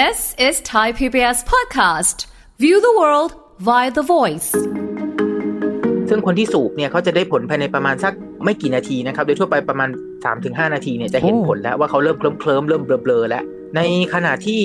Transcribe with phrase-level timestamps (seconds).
[0.00, 2.26] This is Thai PBS podcast.
[2.58, 3.30] View the world
[3.68, 4.50] via the voice.
[6.08, 8.12] ซึ่งคนที่สูบเนี่ยเขาจะได้ผลภายในประมาณสัก
[8.44, 9.88] ไม่กี่นาทีนะครับโดยทั่วไปประมาณ
[10.32, 13.44] 3-5 นาทีเนี่ยจะเห็นผลแล้วว่าเขาเริ่มเคลิ้มเคลิ้มๆเริ่มเบลอๆแล้ว
[13.76, 13.80] ใน
[14.14, 14.60] ขณะที่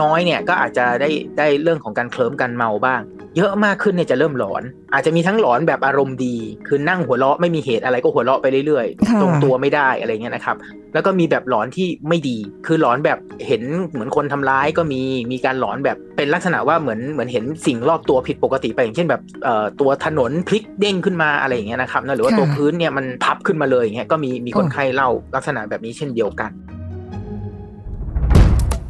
[0.00, 3.00] น้อยๆเนี่ยก็อาจจะได้ได้เรื่องของการเคลิ้มกันเมาบ้าง
[3.38, 4.62] เยอะมากขึ้นเนี่ยจะเริ่มหลอน
[4.94, 6.36] อาจจะมีทั้งหลอนแบบอารมณ์ดี
[6.68, 10.56] คือนั่งหัวเราะไม่มีเหตุอะไรก็หัวเราะไปเรื่อยค่ะๆตรงตัวไม่ได้อะไรเงี้ยนะครับ
[10.94, 15.00] แล้วก็มีแบบหลอนที่ไม่ดี คือหลอนแบบเห็นเหมือนคนทำร้ายก็มี
[15.32, 26.52] มีการหลอนแบบเป็นลักษณะว่าเหมือนเหมือนเห็นสิ่งรอบตัวผิดปกติไปอย่างเช่นแบบเอ่อตัวถนนพลิกเด้งขึ้นมาอะไรอย่างเงี้ยนะครับนะหรือว่าค่ะตัวพื้นเนี่ยมันพับขึ้นมาเลยอย่างเงี้ยก็มีมีคนโอ้ไข้เล่าลักษณะแบบนี้เช่นเดียวกัน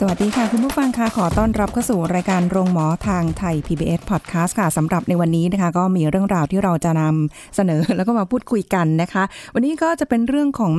[0.00, 9.22] สวัสดีค่ะคุณผู้ฟังค่ะขอต้อนรับเข้าสู่รายการโรงหมอทางไทย PBS Podcast ค่ะสำหรับในวันนี้นะคะ ก็มีเรื่องราวที่เราจะนำเสนอแล้วก็มาพูดคุยกันนะคะ
[9.54, 10.72] วันนี้ก็จะเป็นเรื่องของ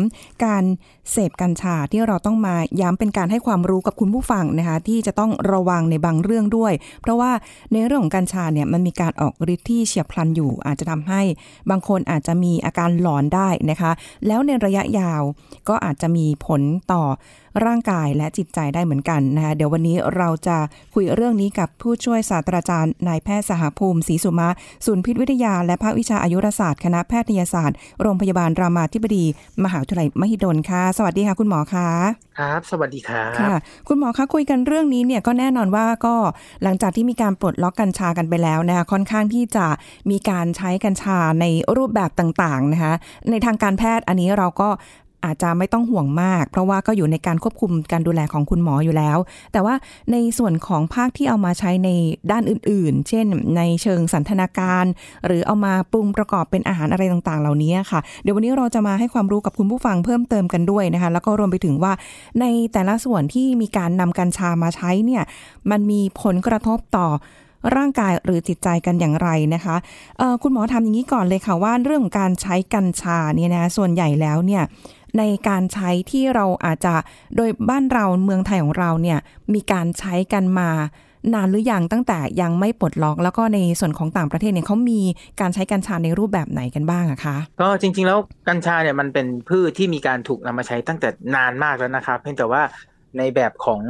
[0.45, 0.63] การ
[1.11, 7.31] เสพกัญชาที่เราต้องมาย้ำเป็นการให้ความรู้กับคุณผู้ฟังนะคะ ที่จะต้องระวังในบางเรื่องด้วย เพราะว่า
[7.73, 11.21] ในเรื่องของกัญชาเนี่ยมันมีการออกฤทธิ์ที่เฉียบพลันอยู่ อาจจะทำให้
[11.69, 13.91] บางคนอาจจะมีอาการหลอนได้นะคะ
[14.27, 15.21] แล้วในระยะยาว
[15.69, 16.61] ก็อาจจะมีผล
[16.93, 17.03] ต่อ
[17.65, 20.57] ร่างกายและจิตใจได้เหมือนกันนะคะเดี๋ยววันนี้เราจะ
[20.93, 24.49] คุยเรื่องนี้กับผู้ช่วยศาสตราจารย์นายแพทย์สหภูมิศรีสุมา
[24.85, 29.25] ศูนย์พิษวิทยา และภาควิชาอายุรศาสตร์คณะแพทยศาสตร์ โรงพยาบาลรามาธิบดี
[29.63, 31.89] มหาวิทยาลัยมหิดลค่ะ สวัสดีค่ะคุณหมอคะ
[32.39, 33.53] ครับ สวัสดีครับค่ะ
[33.87, 36.15] คุณหมอคะคุยกันเรื่องนี้เนี่ยก็แน่นอนว่าก็
[36.63, 39.65] หลังจากที่มีการปลดล็อกกัญชากันไปแล้วนะคะค่อนข้างที่จะ
[40.11, 41.45] มีการใช้กัญชาใน
[41.77, 42.93] รูปแบบต่างๆนะคะ
[43.31, 44.69] ในทางการแพทย์อันนี้เราก็
[45.25, 49.17] อาจจะไม่ต้องห่วงมาก เพราะว่าก็อยู่ในการควบคุมการดูแลของคุณหมออยู่แล้ว
[49.53, 49.75] แต่ว่า
[50.11, 51.89] ในส่วนของภาคที่เอามาใช้ใน
[52.31, 53.25] ด้านอื่น ๆ เช่น
[53.57, 54.85] ในเชิงสันทนาการ
[55.25, 61.93] หรือเอามาปรุงประกอบเป็นอาหารอะไรต่างๆ เหล่านี้ค่ะ เดี๋ยววันนี้เราจะมาให้ความรู้กับคุณผู้ฟังเพิ่มเติมกันด้วยนะคะ แล้วก็รวมไปถึงว่า
[62.39, 65.23] ในแต่ละส่วนที่มีการนำกัญชามาใช้เนี่ย
[65.71, 67.09] มันมีผลกระทบต่อ
[67.77, 69.75] ร่างกายหรือจิตใจกันอย่างไรนะคะ
[70.41, 74.63] คุณหมอทำอย่างนี้ก่อนเลยค่ะว่าเรื่องของการใช้กัญชาเนี่ยนะส่วนใหญ่แล้วเนี่ย
[75.17, 76.95] ในการใช้ที่เราอาจจะ
[77.35, 79.19] โดยบ้านเราเมืองไทยของเราเนี่ย
[79.53, 80.69] มีการใช้กันมา
[81.33, 85.01] นานหรือยังตั้งแต่ยังไม่ปลดล็อกแล้วก็ในส่วนของต่างประเทศเนี่ยเขามี
[85.41, 92.61] การใช้กัญชาในรูปแบบไหนกันบ้างอะคะก็จริง ๆ แล้วกัญชาเนี่ยมันเป็นพืชที่มีการถูกนำมาใช้ตั้งแต่นานมากแล้วนะครับ เพียงแต่ว่า
[93.17, 93.81] ในแบบของ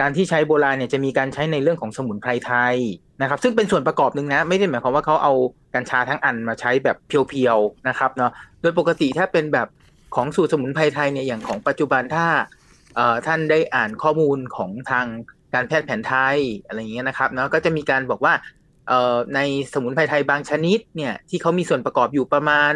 [0.00, 2.76] การที่ใช้โบราณเนี่ยจะมีการใช้ในเรื่องของสมุนไพรไทย
[3.22, 5.32] นะครับ ซึ่งเป็นส่วนประกอบหนึ่งนะไม่ได้หมายความว่าเขาเอา
[5.74, 9.68] กัญชาทั้งอันมาใช้แบบเพียวๆนะครับเนาะโดยปกติถ้าเป็นแบบ
[10.16, 12.26] ของสูตรสมุนไพรไทยเนี่ยอย่างของปัจจุบันถ้า
[12.96, 15.06] เอ่อท่านได้อ่านข้อมูลของทาง
[15.54, 18.34] การแพทย์แผนไทยอะไรอย่างเงี้ยนะครับเนาะก็จะมีการบอกว่า
[18.88, 19.40] เอ่อใน
[19.72, 22.72] สมุนไพรไทยบางชนิดเนี่ยที่เขามีส่วนประกอบอยู่ประมาณ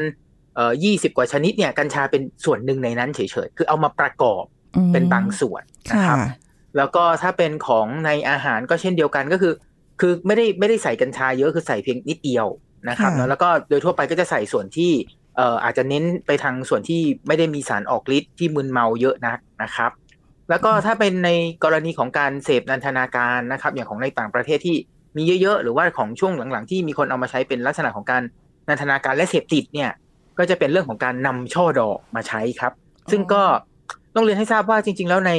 [0.54, 4.44] เอ่อยี่สิบกว่าชนิดเนี่ยกัญชาเป็นส่วนหนึ่งในนั้นเฉยๆคือเอามาประกอบ
[4.76, 5.62] อืมเป็นบางส่วน
[5.92, 6.18] นะครับ
[6.76, 9.54] แล้วก็ถ้าเป็นของในอาหารก็เช่นเดียวกันก็คือ
[10.00, 12.46] คือไม่ได้ไม่ได้ใส่กัญชาเยอะคือใส่เพียงนิดเดียว
[12.88, 14.92] นะครับค่ะเนอะแล้วก็โดยทั่วไปก็จะใส่ส่วนที่
[15.38, 19.90] เอ่ออาจจะเน้นไปทางส่วนที่ไม่ได้มีสารออกฤทธิ์ที่มึนเมาเยอะนักนะครับ
[20.50, 21.30] แล้วก็ถ้าเป็นใน
[21.64, 24.76] กรณีของการเสพนันทนาการนะครับ อย่างของในต่างประเทศที่
[25.16, 28.22] มีเยอะๆ หรือว่าของช่วงหลังๆ ที่มีคนเอามาใช้เป็นลักษณะของการ
[28.68, 29.90] นันทนาการและเสพติดเนี่ย
[30.38, 32.72] ก็จะเป็นเรื่องของการนำช่อดอกมาใช้ครับ
[33.10, 33.42] ซึ่งก็
[34.14, 35.32] ต้องเรียนให้ทราบว่าจริง ๆ แล้วใน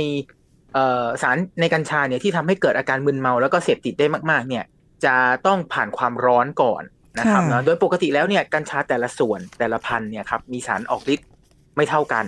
[0.74, 4.64] เอ่อสารในกัญชาเนี่ยที่ทำให้เกิดอาการมึนเมาแล้วก็เสพติดได้มาก ๆ เนี่ย
[5.06, 5.16] จะ
[5.48, 6.84] ต้องผ่านความร้อนก่อน
[7.20, 11.28] นะครับค่ะเนอะโดยปกติแล้วเนี่ยกัญชาแต่ละส่วนแต่ละพันธุ์เนี่ยครับมีสารออกฤทธิ์
[11.76, 12.26] ไม่เท่ากัน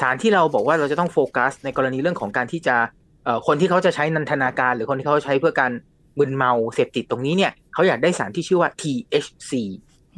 [0.00, 2.76] สารที่เราบอกว่าเราจะต้องโฟกัส ในกรณีเรื่องของการที่จะ
[3.24, 5.72] เอ่อคนที่เขาจะใช้นันทนาการ หรือคนที่เขาใช้เพื่อการ
[6.18, 9.52] มึนเมาเสพติดตรงนี้เนี่ยเขาอยากได้สารที่ชื่อว่า THC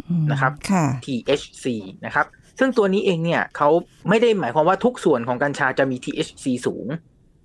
[0.08, 1.66] อืมนะครับค่ะ THC
[2.06, 2.26] นะครับ
[2.58, 3.68] ซึ่งตัวนี้เองเนี่ยเขา
[4.08, 6.86] ไม่ได้หมายความว่าทุกส่วนของกัญชาจะมี THC สูง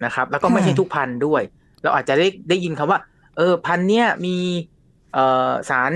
[0.06, 1.42] นะครับ แล้วก็ไม่ใช่ค่ะทุกพันธุ์ด้วย
[1.84, 3.00] เราอาจจะได้ได้ยินคำว่า
[3.38, 4.36] เออพันธุ์เนี้ยมี
[5.14, 5.92] เอ่อสาร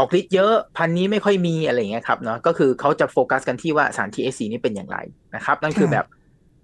[0.00, 4.98] ออกฤทธิ์เยอะพันธุ์นี้ไม่ค่อยมีอะไรอย่างเงี้ยครับเนาะก็คือเขาจะโฟกัสกันที่ว่าสาร THC นี่เป็นอย่างไร
[5.34, 6.06] นะครับ นั่นคือค่ะแบบ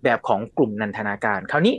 [0.05, 1.75] แบบของกลุ่มนันทนาการ คราวนี้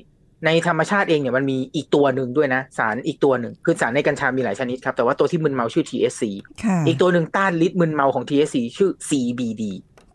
[0.45, 6.23] ในธรรมชาติเองเนี่ยมันมีอีกตัวหนึ่งด้วยนะ สารอีกตัวหนึ่งคือสารในกัญชามีหลายชนิดครับ แต่ว่าตัวที่มึนเมาชื่อ THC
[6.63, 9.63] ค่ะอีกตัวหนึ่งต้านฤทธิ์มึนเมาของ THC ชื่อ CBD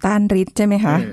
[0.06, 1.12] ต้านฤทธิ์ใช่ไหมคะอืม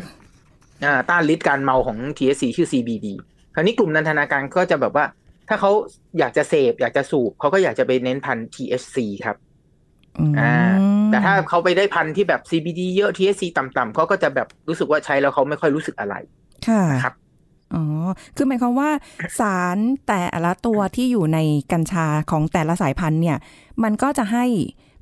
[0.86, 3.08] อ่าต้านฤทธิ์การเมาของ THC ชื่อ CBD
[3.56, 5.06] คราวนี้กลุ่มนันทนาการก็จะแบบว่า
[5.50, 5.72] ถ้าเขา
[6.20, 9.36] อยากจะเสพอยากจะสูบเขาก็อยากจะไปเน้นพันธุ์ THC ครับ
[10.20, 10.54] อืมอ่า
[11.12, 16.16] แต่ถ้าเขาไปได้พันธุ์ที่แบบ CBD เยอะ THC ต่ำๆเขาก็จะแบบรู้สึกว่าใช้แล้วเขาไม่ค่อยรู้สึกอะไร
[16.68, 17.14] ค่ะนะครับ
[17.74, 17.84] อ๋อ
[18.36, 18.90] คือหมายความว่า
[19.40, 19.78] สาร
[20.08, 21.40] แต่ละตัวที่อยู่ใน
[21.72, 23.38] กัญชาของแต่ละสายพันธุ์เนี่ย
[23.84, 24.46] มันก็จะให้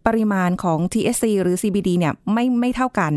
[0.08, 3.14] ปริมาณของ THC หรือ CBD เนี่ยไม่ไม่เท่ากัน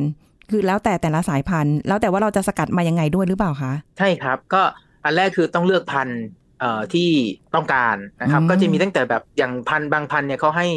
[0.51, 4.63] คือแล้วแต่แต่ละสายพันธุ์ แล้วแต่ว่าเราจะสกัดมายังไงด้วยหรือเปล่าคะ ใช่ครับ ก็
[5.05, 6.21] อันแรกคือต้องเลือกพันธุ์
[6.61, 7.09] เอ่อที่
[7.55, 10.69] ต้องการนะครับอืมก็จะมีตั้งแต่แบบอย่างพันธุ์บางพันธุ์เนี่ยเขาให้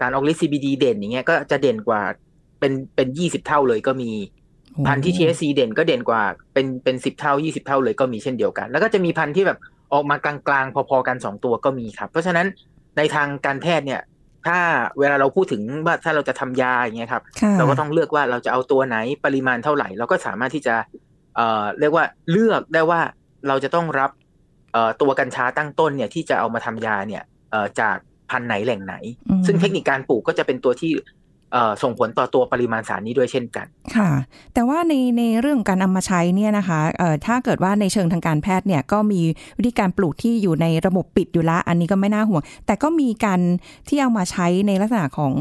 [0.00, 2.02] สารออกฤทธิ์ CBD เด่นอย่างเงี้ยก็จะเด่นกว่า
[2.60, 4.10] เป็นเป็นยี่สิบเท่าเลยก็มี
[4.86, 9.58] พันธุ์ที่ THC เด่นก็เด่นกว่าเป็นเป็นสิบเท่ายี่สิบเท่าเลยก็มีเช่นเดียวกัน แล้วก็จะมีพันธุ์ที่แบบ
[9.92, 12.46] ออกมากลางๆ พอๆกันสองตัวก็มีครับ เพราะฉะนั้น
[12.96, 14.00] ในทางการแพทย์เนี่ย
[14.46, 14.58] ถ้า
[14.98, 20.74] เวลาเราพูดถึงว่าถ้าเราจะทำยาอย่างเงี้ยครับค่ะเราก็ต้องเลือกว่าเราจะเอาตัวไหนปริมาณเท่าไหร่ เราก็สามารถที่จะ
[21.36, 23.00] เอ่อเรียกว่าเลือกได้ว่า
[23.48, 24.10] เราจะต้องรับ
[24.72, 27.96] เอ่อตัวกัญชาตั้งต้นเนี่ยที่จะเอามาทำยาเนี่ยเอ่อจาก
[28.30, 28.94] พันธุ์ไหนแหล่งไหน
[29.28, 30.92] อืมซึ่งเทคนิคการปลูกก็จะเป็นตัวที่
[31.52, 33.66] เอ่อส่งผลต่อตัวปริมาณสารนี้ด้วยเช่นกัน
[33.96, 34.10] ค่ะ
[34.54, 39.20] แต่ว่าในในเรื่องของการนำมาใช้เนี่ยนะคะเอ่อถ้าเกิดว่าในเชิงทางการแพทย์เนี่ยก็มี
[39.58, 43.40] วิธีการปลูกที่อยู่ในระบบปิดอยู่ละ อันนี้ก็ไม่น่าห่วง แต่ก็มีการ
[43.88, 45.34] ที่เอามาใช้ในลักษณะของ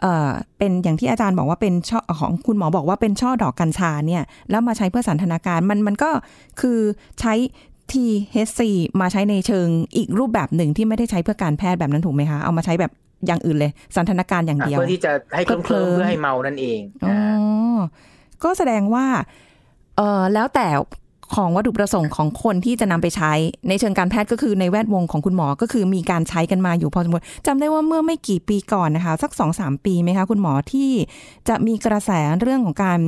[0.00, 6.10] เอ่อเป็นอย่างที่อาจารย์บอกว่าเป็นช่อของคุณหมอบอกว่าเป็นช่อดอกกัญชาเนี่ยแล้วมาใช้เพื่อสันทนาการมันมันก็
[6.60, 6.78] คือ
[7.20, 7.34] ใช้
[7.92, 8.60] THC
[9.00, 12.92] มาใช้ในเชิงอีกรูปแบบหนึ่งที่ไม่ได้ใช้เพื่อการแพทย์แบบนั้นถูกไหมคะ เอามาใช้แบบ
[13.26, 17.16] อย่างอื่นเลย สันทนาการอย่างเดียว เพื่อที่จะให้เคลิ้มเคลิ้มๆเพื่อให้เมานั่นเองอ๋อ
[18.44, 19.06] ก็แสดงว่า
[19.96, 20.66] เออแล้วแต่
[21.34, 23.32] ของวัตถุประสงค์ของคนที่จะนำไปใช้
[23.68, 30.90] ในเชิงการแพทย์ก็คือในแวดวงของคุณหมอก็คือมีการใช้กันมาอยู่พอสมควรจำได้ว่าเมื่อไม่กี่ปีก่อนนะคะ สักสองสามปีไหมคะคุณหมอที่
[31.48, 32.10] จะมีกระแส
[32.40, 33.00] เรื่องของการ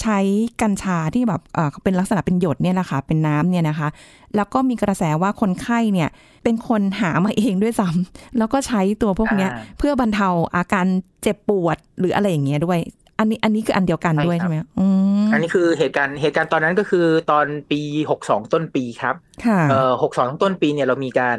[0.00, 0.18] ใช้
[0.62, 3.88] กัญชาที่แบบเออเป็นลักษณะเป็นหยดเนี่ยแหละค่ะเป็นน้ำเนี่ยนะคะ
[4.36, 6.08] แล้วก็มีกระแสว่าคนไข้เนี่ย
[6.44, 10.86] เป็นคนหามาเองด้วยซ้ำแล้วก็ใช้ตัวพวกเนี้ยอ่าเพื่อบรรเทาอาการ
[11.22, 12.80] เจ็บปวดหรืออะไรอย่างเงี้ยด้วย
[13.18, 17.80] อันนี้อันนี้คืออันเดียวกันใช่ด้วยครับใช่ไหมอืม อันนี้คือเหตุการณ์เหตุการณ์ตอนนั้นก็คือตอนปี
[18.10, 21.38] หกสองต้นปีครับค่ะเอ่อหกสองต้นปีเนี่ยเรามีการ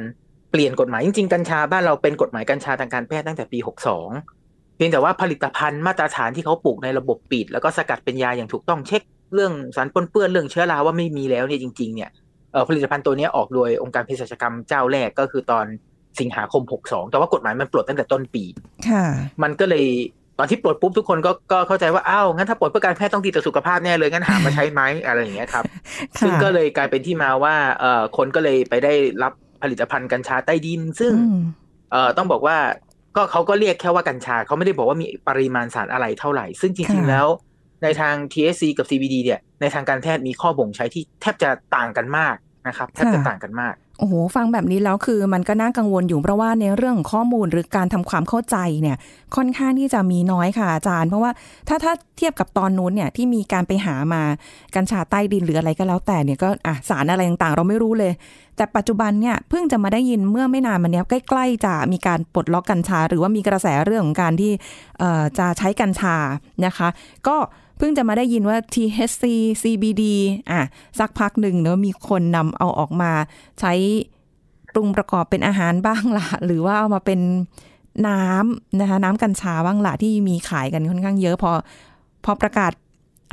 [0.52, 4.10] เปลี่ยนกฎหมายจริงๆกัญชาบ้านเราเป็นกฎหมายกัญชาทางการแพทย์ตั้งแต่ปีหกสอง
[4.76, 9.02] เพียงแต่ว่าผลิตภัณฑ์มาตรฐานที่เขาปลูกในระบบปิด แล้วก็สกัดเป็นยาอย่างถูกต้องเช็ค
[9.34, 12.10] เรื่องสารปนเปื้อนเรื่องเชื้อราว่าไม่มีแล้วเนี่ยจริงๆเนี่ย
[12.52, 15.66] เอ่อผลิตภัณฑ์ตัวเนี้ยออกโดยองค์การเภสัชกรรมเจ้าแรกก็คือตอน
[16.20, 18.44] สิงหาคม 62 แต่ว่ากฎหมายมันปลดตั้งแต่ต้นปี
[18.90, 19.06] ค่ะ
[19.44, 19.86] มันก็เลย
[20.40, 25.64] ตอนที่ปลดปุ๊บทุกคนก็ก็เข้าใจว่าอ้าวงั้นถ้าปลดเพื่อการแพทย์ต้องดีต่อสุขภาพแน่เลยงั้นหามาใช้ไหมอะไรอย่างเงี้ยครับ
[26.22, 28.94] ซึ่งก็เลยกลายเป็นที่มาว่าเอ่อคนก็เลยไปได้
[29.24, 31.40] รับผลิตภัณฑ์กัญชาใต้ดิน ซึ่งอืม
[31.92, 32.58] เอ่อต้องบอกว่า
[33.16, 37.28] ก็เขาก็เรียกแค่ว่ากัญชาเขาไม่ได้บอกว่ามีปริมาณสารอะไรเท่าไหร่ ซึ่งจริงค่ะๆแล้ว
[37.84, 42.36] ในทาง THC กับ CBD เนี่ยในทางการแพทย์มีข้อบ่งใช้ที่แทบจะต่างกันมาก
[42.68, 48.98] นะครับแทบจะต่างกันมาก โอ้โหฟังแบบนี้แล้วคือมันก็น่ากังวลอยู่เพราะว่าในเรื่องข้อมูลหรือการทำความเข้าใจเนี่ย
[49.36, 51.32] ค่อนข้างที่จะมีน้อยค่ะอาจารย์ เพราะว่า
[51.68, 54.22] ถ้าถ้าเทียบกับตอนนู้นเนี่ยที่มีการไปหามา
[54.76, 58.14] กัญชาใต้ดินหรืออะไรก็แล้วแต่เนี่ยก็อะสารอะไรต่างๆ เราไม่รู้เลย
[58.58, 64.52] แต่ปัจจุบันเนี่ยเพิ่งจะมาได้ยินเมื่อไม่นานมานี้ใกล้ๆจะมีการปลดล็อกกัญชา หรือว่ามีกระแสเรื่องของการที่
[65.38, 66.16] จะใช้กัญชา
[66.66, 66.88] นะคะ
[67.28, 69.24] ก็เเพิ่งจะมาได้ยินว่า THC
[69.62, 70.04] CBD
[70.52, 70.62] อะ
[71.00, 73.12] สักพักหนึ่งเนอะมีคนนำเอาออกมา
[73.60, 73.74] ใช้
[74.74, 77.20] ปรุงประกอบเป็นอาหารบ้างละหรือว่าเอามาเป็น
[78.08, 81.52] น้ำนะคะน้ำกัญชาบ้างละที่มีขายกันค่อนข้างเยอะพอ
[82.26, 82.72] พอประกาศ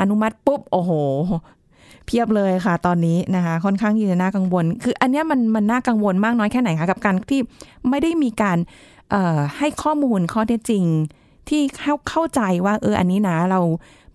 [0.00, 0.90] อนุมัติปุ๊บ โอ้โห
[2.06, 7.40] เพียบเลยค่ะ ตอนนี้นะคะ ค่อนข้างที่จะน่ากังวล คืออันนี้มันมันน่ากังวลมากน้อยแค่ไหนคะกับการที่
[7.88, 8.58] ไม่ได้มีการ
[9.58, 10.84] ให้ข้อมูลข้อเท็จจริง
[11.48, 13.60] ที่เข้าเข้าใจว่า เอออันนี้นะเรา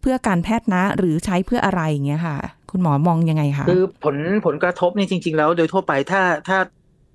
[0.09, 2.37] พื่อการแพทย์นะ หรือใช้เพื่ออะไรอย่างเงี้ยค่ะ
[2.71, 6.57] คุณหมอมองยังไงคะคือผลผลกระทบเนี่ยจริง ๆ แล้วโดยทั่วไปถ้าถ้า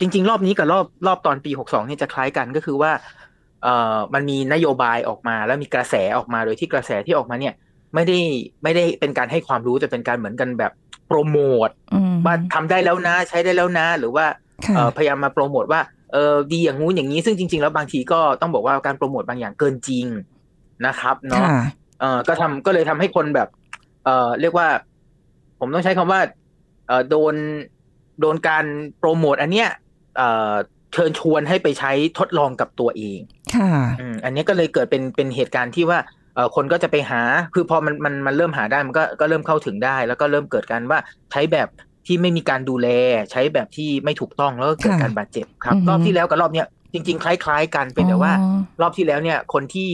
[0.01, 2.93] จริง ๆ รอบนี้กับรอบรอบตอนปี62เนี่ยจะคล้ายกันก็คือว่า
[3.63, 7.55] เอ่อมันมีนโยบายออกมาแล้วมีกระแสออกมาโดยที่กระแสที่ออกมาเนี่ย
[7.95, 8.19] ไม่ได้
[8.63, 10.73] ไม่ได้เป็นการให้ความรู้แต่เป็นการเหมือนกันแบบ
[11.07, 14.27] โปรโมทอืมว่าทำได้แล้วนะใช้ได้แล้วนะ หรือว่า
[14.67, 15.81] ค่ะเอ่อพยายามมาโปรโมทว่า
[16.13, 20.07] เออดีอย่างงู้นอย่างนี้ซึ่งจริง ๆ แล้วบางทีก็ต้องบอกว่าการโปรโมทบางอย่างเกินจริง
[20.87, 21.63] นะครับเนาะค่ะ
[22.03, 23.49] เออก็ทำก็เลยทำให้คนแบบ
[24.05, 24.69] เออเรียกว่า
[25.61, 26.21] ผมต้องใช้คำว่า
[26.87, 27.35] เออโดน
[28.21, 28.65] โดนการ
[28.99, 29.69] โปรโมทอันเนี้ย
[30.17, 30.53] เออ
[30.93, 33.21] เชิญชวนให้ไปใช้ทดลองกับตัวเอง
[33.55, 35.99] ค่ะอืมอันนี้ก็เลยเกิดเป็นเป็นเหตุการณ์ที่ว่า
[36.35, 37.23] เออคนก็จะไปหา
[37.55, 40.99] คือพอมันมันมันเริ่มหาได้มันก็ก็เริ่มเข้าถึงได้ แล้วก็เริ่มเกิดการว่า
[41.33, 41.69] ใช้แบบ
[42.07, 42.89] ที่ไม่มีการดูแล
[43.33, 49.91] ใช้แบบที่ไม่ถูกต้องแล้วก็เกิดค่ะการบาดเจ็บครับอือฮึรอบที่แล้วกับรอบเนี้ยจริง ๆ คล้าย ๆ กันเป็นแต่ว่าอ๋อรอบที่แล้วเนี่ย คนที่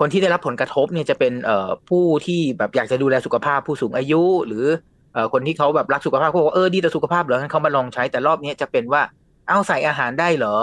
[0.00, 4.66] คนที่ได้รับผลกระทบเนี่ยจะเป็นเอ่อผู้ที่แบบอยากจะดูแลสุขภาพผู้สูงอายุ หรือ
[5.12, 9.02] เอ่อคนที่เขาแบบรักสุขภาพเขาบอกว่าเออดีต่อสุขภาพเหรองั้นเขามาลองใช้แต่รอบนี้จะเป็นว่า
[9.48, 10.56] เอาใส่อาหารได้เหรอ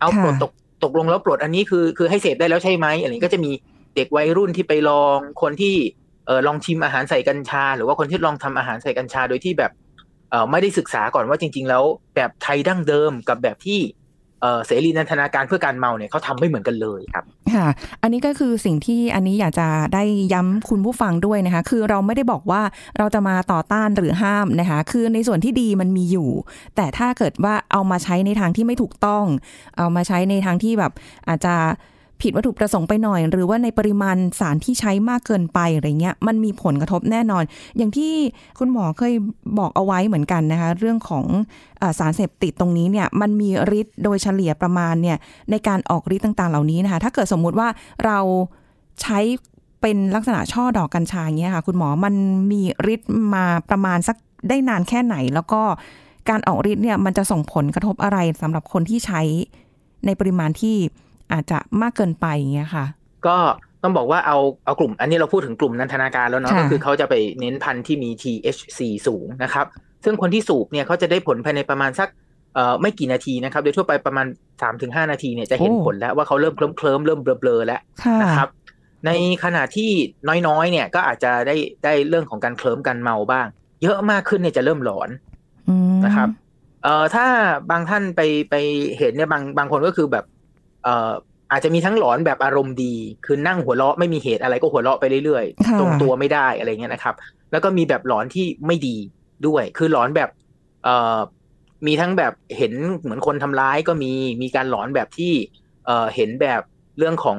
[0.00, 0.52] เอาค่ะปลดตก
[0.84, 3.50] ตกลงแล้วปลดอันนี้คือคือให้เสพได้แล้วใช่ไหมอะไรอย่างนี้ก็จะมี
[3.96, 5.74] เด็กวัยรุ่นที่ไปลองคนที่
[6.26, 9.72] เออลองชิมอาหารใส่กัญชา หรือว่าคนที่ลองทำอาหารใส่กัญชาโดยที่แบบ
[10.30, 11.84] เออไม่ได้ศึกษาก่อนว่าจริง ๆ แล้ว
[12.16, 13.80] แบบไทยดั้งเดิมกับแบบที่
[14.42, 17.68] เออเสรีนันทนาการเพื่อการเมาเนี่ยเขาทำไม่เหมือนกันเลยครับค่ะ
[18.02, 22.62] อันนี้ก็คือสิ่งที่อันนี้อยากจะได้ย้ำคุณผู้ฟังด้วยนะคะ คือเราไม่ได้บอกว่า
[22.98, 26.30] เราจะมาต่อต้านหรือห้ามนะคะ คือในส่วนที่ดีมันมีอยู่
[26.76, 29.24] แต่ถ้าเกิดว่าเอามาใช้ในทางที่ไม่ถูกต้อง
[29.78, 30.92] เอามาใช้ในทางที่แบบ
[31.28, 31.54] อาจจะ
[32.22, 37.42] ผิดวัตถุประสงค์ไปหน่อย หรือว่าในปริมาณสารที่ใช้มากเกินไปอะไรเงี้ยมันมีผลกระทบแน่นอน
[37.76, 38.12] อย่างที่
[38.58, 39.14] คุณหมอเคย
[39.58, 41.24] บอกเอาไว้เหมือนกันนะคะ เรื่องของ
[41.82, 43.48] อสารเสพติดตรงนี้เนี่ยมันมี
[43.80, 45.16] ฤทธิ์โดยเฉลี่ยประมาณเนี่ย
[45.50, 47.68] ในการออกฤทธิ์ต่างๆ เหล่านี้นะคะ ถ้าเกิดสมมุติว่า
[48.04, 48.18] เรา
[49.02, 49.18] ใช้
[49.80, 52.14] เป็นลักษณะช่อดอกกัญชาอย่างเงี้ยค่ะ คุณหมอมัน
[52.52, 52.62] มี
[52.94, 54.16] ฤทธิ์มาประมาณสัก
[54.48, 55.62] ได้นานแค่ไหน แล้วก็
[56.28, 59.20] การออกฤทธิ์เนี่ยมันจะส่งผลกระทบอะไรสำหรับคนที่ใช้
[60.06, 60.76] ในปริมาณที่
[61.32, 62.84] อาจจะมากเกินไปอย่างเงี้ยค่ะ
[63.26, 63.36] ก็
[63.82, 69.66] ต้องบอกว่าเอาเอากลุ่ม อันนี้เราพูดถึงกลุ่มนันทนาการแล้วเนาะค่ะก็คือเขาจะไปเน้นพันธุ์ที่มี THC สูงนะครับ
[70.04, 72.08] ซึ่งคนที่สูบเนี่ยเขาจะได้ผลภายในประมาณสัก
[72.54, 74.26] เอ่อไม่กี่นาทีนะครับโดยทั่วไปประมาณ
[74.70, 78.48] 3-5 นาทีเนี่ยจะเห็นผลแล้วว่าเขาเริ่มเคลิ้มเคลิ้มๆเริ่มเบลอๆแล้วค่ะนะครับ
[79.06, 79.10] ใน
[79.44, 79.90] ขณะที่
[80.46, 83.46] น้อยๆเนี่ยก็อาจจะได้ได้เรื่องของการเคลิ้มการเมาบ้าง
[83.82, 85.10] เยอะมากขึ้นเนี่ยจะเริ่มหลอน
[85.68, 86.28] อืมนะครับ
[86.84, 87.26] เอ่อถ้า
[87.70, 88.20] บางท่านไป
[88.50, 88.54] ไป
[88.98, 91.12] เห็นเนี่ยบางบางคนก็คือแบบเอ่อ
[91.50, 92.94] อาจจะมีทั้งหลอนแบบอารมณ์ดี
[93.26, 97.14] คือนั่งหัวเราะไม่มีเหตุอะไรก็หัวเราะไปเรื่อยค่ะๆตรงตัวไม่ได้อะไรเงี้ยนะครับ
[97.52, 98.96] แล้วก็มีแบบหลอนที่ไม่ดี
[99.46, 100.30] ด้วย คือหลอนแบบ
[100.84, 101.18] เอ่อ
[101.86, 104.12] มีทั้งแบบเห็นเหมือนคนทำร้ายก็มี
[104.42, 105.32] มีการหลอนแบบที่
[105.86, 106.62] เอ่อเห็นแบบ
[106.98, 107.38] เรื่องของ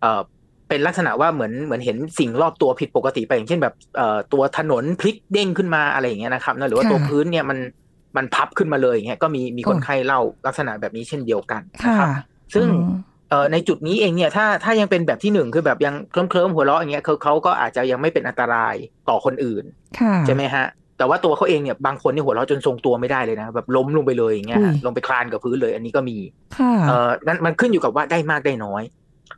[0.00, 0.20] เอ่อ
[0.68, 7.58] เป็นลักษณะว่าเหมือนเหมือนเห็นสิ่งรอบตัวผิดปกติไปอย่างเช่นแบบเอ่อตัวถนนพลิกเด้งขึ้นมาอะไรอย่างเงี้ยนะครับนะหรือว่าค่ะตัวพื้นเนี่ยมัน
[8.16, 12.08] มันพับขึ้นมาเลยอย่างเงี้ยก็มีมีคนโอ้ไข้เล่าลักษณะแบบนี้เช่นเดียวกันนะค่ะครับ
[12.54, 18.74] ซึ่งอืมเอ่อในจุดนี้เองเนี่ยถ้าถ้ายังเป็นแบบที่หนึ่งคือแบบยังเคลิ้มเคลิ้มๆหัวเราะอย่างเงี้ยเขาเขาก็อาจจะยังไม่เป็นอันตราย
[19.08, 19.64] ต่อคนอื่น
[19.98, 20.66] ค่ะใช่ไหมฮะ
[20.98, 26.18] แต่ว่าตัวเขาเองเนี่ยบางคนนี่หัวเราะจนทรงตัวไม่ได้เลยนะแบบล้มลงไปเลยอย่างเงี้ยฮะอุ้ยลงไปคลานกับพื้นเลยอันนี้ก็มี
[26.58, 28.82] ค่ะเอ่อนั่นมันขึ้นอยู่กับว่าได้มากได้น้อย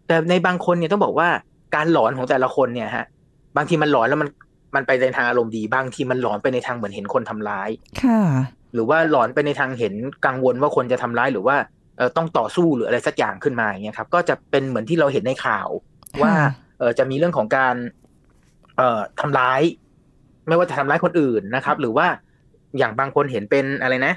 [0.07, 1.29] แต่ในบางคนเนี่ยต้องบอกว่า
[1.75, 3.05] การหลอนของแต่ละคนเนี่ยฮะ
[3.57, 4.29] บางทีมันหลอนแล้วมัน
[4.75, 7.71] มันไปในทางอารมณ์ดี บางทีมันหลอนไปในทางเหมือนเห็นคนทำร้าย
[8.03, 8.21] ค่ะ
[8.75, 9.95] หรือว่าหลอนไปในทางเห็น
[10.27, 11.84] กังวลว่าคนจะทำร้ายหรือว่าเอ่อ
[12.17, 15.69] ต้องต่อสู้หรืออะไรสักอย่างขึ้นมาอย่างเงี้ยครับ ก็จะเป็นเหมือนที่เราเห็นในข่าว
[16.23, 16.33] ว่า
[16.79, 17.75] เออจะมีเรื่องของการ
[18.77, 19.61] เอ่อทำร้าย
[20.49, 22.07] ไม่ว่าจะทำร้ายคนอื่นนะครับ หรือว่า
[22.79, 24.15] อย่างบางคนเห็นเป็นอะไรนะ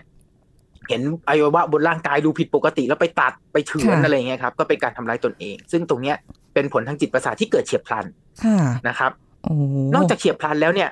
[0.90, 6.16] เห็นอวัยวะบนร่างกายดูผิดปกติ แล้วไปตัดไปเฉือนค่ะอะไรเงี้ยครับ ก็เป็นการทำร้ายตนเอง ซึ่งตรงเนี้ย
[6.54, 8.06] เป็นผลทางจิตประสาทที่เกิดเฉียบพลัน
[8.44, 8.58] ค่ะ
[8.88, 9.12] นะครับ
[9.44, 9.54] โอ้
[9.96, 10.90] นอกจากเฉียบพลันแล้วเนี่ย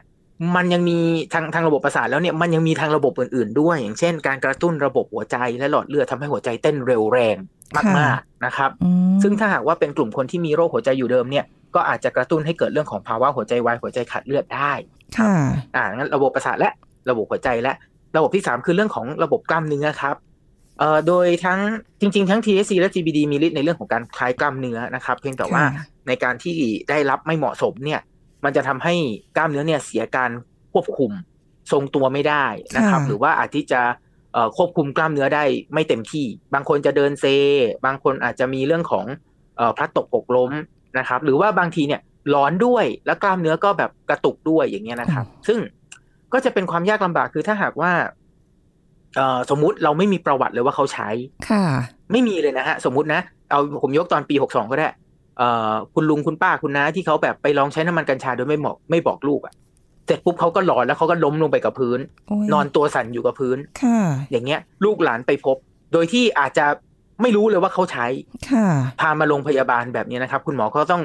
[0.56, 0.98] มันยังมี
[1.34, 7.38] ทางทางระบบประสาทแล้วเนี่ยมันยังมีทางระบบอื่น ๆ ด้วย อย่างเช่น การกระตุ้นระบบหัวใจและหลอดเลือดทำให้หัวใจเต้นเร็วแรง
[7.98, 14.74] มากๆนะครับอืมซึ่งถ้าหากว่าเป็นกลุ่มคนที่มีโรคหัวใจอยู่เดิมเนี่ยก็อาจจะกระตุ้นให้เกิดเรื่องของภาวะหัวใจวายหัวใจขาดเลือดได้
[15.18, 15.34] ค่ะ
[15.76, 16.70] อ่างั้นระบบประสาทและ
[17.10, 17.74] ระบบหัวใจและ
[18.16, 20.16] ระบบที่สามคือเรื่องของระบบกล้ามเนื้อครับ
[20.80, 21.60] เอ่อโดยทั้ง
[22.02, 26.56] จริง ๆ ทั้ง THC และ CBD มีฤทธิ์ในเรื่องของการคลายกล้ามเนื้อนะครับ เพียงแต่ว่าค่ะในการที่
[26.90, 28.00] ได้รับไม่เหมาะสมเนี่ย
[28.46, 28.94] มันจะทำให้
[29.38, 30.32] กล้ามเนื้อเนี่ยเสียการ
[30.74, 31.12] ควบคุม
[31.72, 33.82] ทรงตัวไม่ได้นะครับค่ะหรือว่าอาจที่จะ
[34.34, 37.26] เอ่อควบคุมกล้ามเนื้อได้ไม่เต็มที่ บางคนจะเดินเซ
[37.86, 39.06] บางคนอาจจะมีเรื่องของ
[39.58, 40.52] เอ่อพลัดตกหกล้ม
[40.98, 42.02] นะครับ หรือว่าบางทีเนี่ย
[42.34, 45.60] ร้อนด้วยแล้วกล้ามเนื้อก็แบบกระตุกด้วยอย่างเงี้ยนะครับ ซึ่ง
[46.34, 47.92] ก็จะเป็นความยากลำบากคือถ้าหากว่า
[49.16, 51.10] เอ่อสมมุติเราไม่มีประวัติเลยว่าเขาใช้
[51.50, 51.64] ค่ะ
[52.12, 54.96] ไม่มีเลยนะฮะ สมมุตินะ เอาผมยกตอนปีหกสองก็ได้เอ่อ
[55.94, 59.54] คุณลุงคุณป้าคุณน้าที่เขาแบบไปลองใช้น้ำมันกัญชาโดยไม่บอกไม่บอกลูกอะ่ะ
[60.06, 64.00] เสร็จปุ๊บเขาก็หลอนแล้วเขาก็ล้มลงไปกับพื้นโอ้ยนอนตัวสั่นอยู่กับพื้นค่ะ
[64.32, 65.58] อย่างเงี้ย ลูกหลานไปพบ
[65.94, 66.66] โดยที่อาจจะ
[67.22, 68.08] ไม่รู้เลยว่าเขาใช้
[68.52, 68.68] ค่ะ
[69.00, 71.02] พามาโรงพยาบาลแบบนี้นะครับ คุณหมอก็ต้อง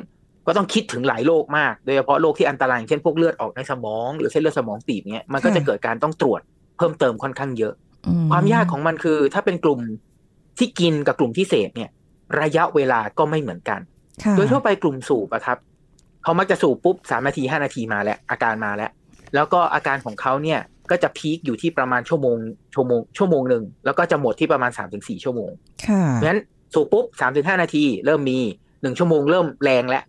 [0.47, 6.41] ก็ต้องคิดถึงหลายโรคมาก โดยเฉพาะโรคที่อันตรายอย่างเช่นพวกเลือดออกในสมองหรือเส้นเลือดสมองตีบเนี้ยมันก็จะเกิดการต้องตรวจ
[6.77, 7.75] เพิ่มเติมค่อนข้างเยอะ
[8.07, 9.81] อืความยากของมันคือ ถ้าเป็นกลุ่ม
[10.59, 11.91] ที่กินกับกลุ่มที่เสพเนี่ย
[12.41, 13.89] ระยะเวลาก็ไม่เหมือนกันค่ะ
[14.37, 15.59] โดยทั่วไปกลุ่มสูบอะครับ
[16.23, 18.91] เขามักจะสูบปุ๊บสามนาทีห้านาทีมาแล้ว อาการมาแล้ว
[19.35, 20.61] แล้วก็อาการของเขาเนี่ย
[20.91, 22.37] ก็จะพีคอยู่ที่ประมาณชั่วโมง
[22.75, 25.50] ชั่วโมงชั่วโมงหนึ่งแล้วก็จะหมดที่ประมาณสามถึงสี่ชั่วโมง
[25.89, 26.43] ค่ะเพราะฉะนั้น
[26.75, 28.39] สูบปุ๊บสามถึงห้านาที เริ่มมี
[28.83, 30.05] หนึ่งชั่วโมงเริ่มแรงแล้ว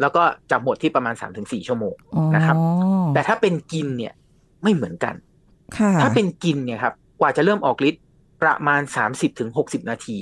[0.00, 2.56] แล้วก็จะหมดที่ประมาณสามถึงสี่ชั่วโมงอ๋อนะครับ
[3.14, 4.12] แต่ถ้าเป็นกินเนี่ย
[4.62, 5.14] ไม่เหมือนกัน
[5.76, 8.02] ค่ะถ้าเป็นกินเนี่ยครับกว่าจะเริ่มออกฤทธิ์
[8.42, 10.18] ประมาณ30-60ถึง60นาที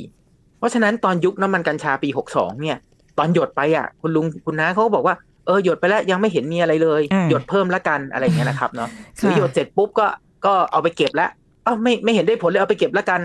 [0.59, 2.77] เพราะฉะนั้นตอนยุคน้ำมันกัญชาปี62เนี่ย
[3.19, 5.15] ตอนหยดไปอะ คุณลุงคุณน้าเขาก็บอกว่า
[5.47, 10.07] เออหยดไปแล้วยังไม่เห็นมีอะไรเลยอ่าหยดเพิ่มละกันอะไรอย่างเงี้ยนะครับเนาะหรือค่ะหยดเสร็จปุ๊บก็
[10.47, 11.31] ก็เอาไปเก็บแล้ว
[11.65, 13.21] เอ้าไม่ไม่เห็นได้ผลเลยเอาไปเก็บละกัน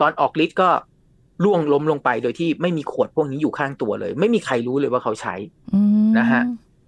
[0.00, 0.68] ตอนออกฤทธิ์ก็
[1.44, 5.34] ล่วงล้มลงไปโดยที่ไม่มีขวดพวกนี้อยู่ข้างตัวเลย ไม่มีใครรู้เลยว่าเขาใช้
[5.74, 6.42] อืมนะฮะ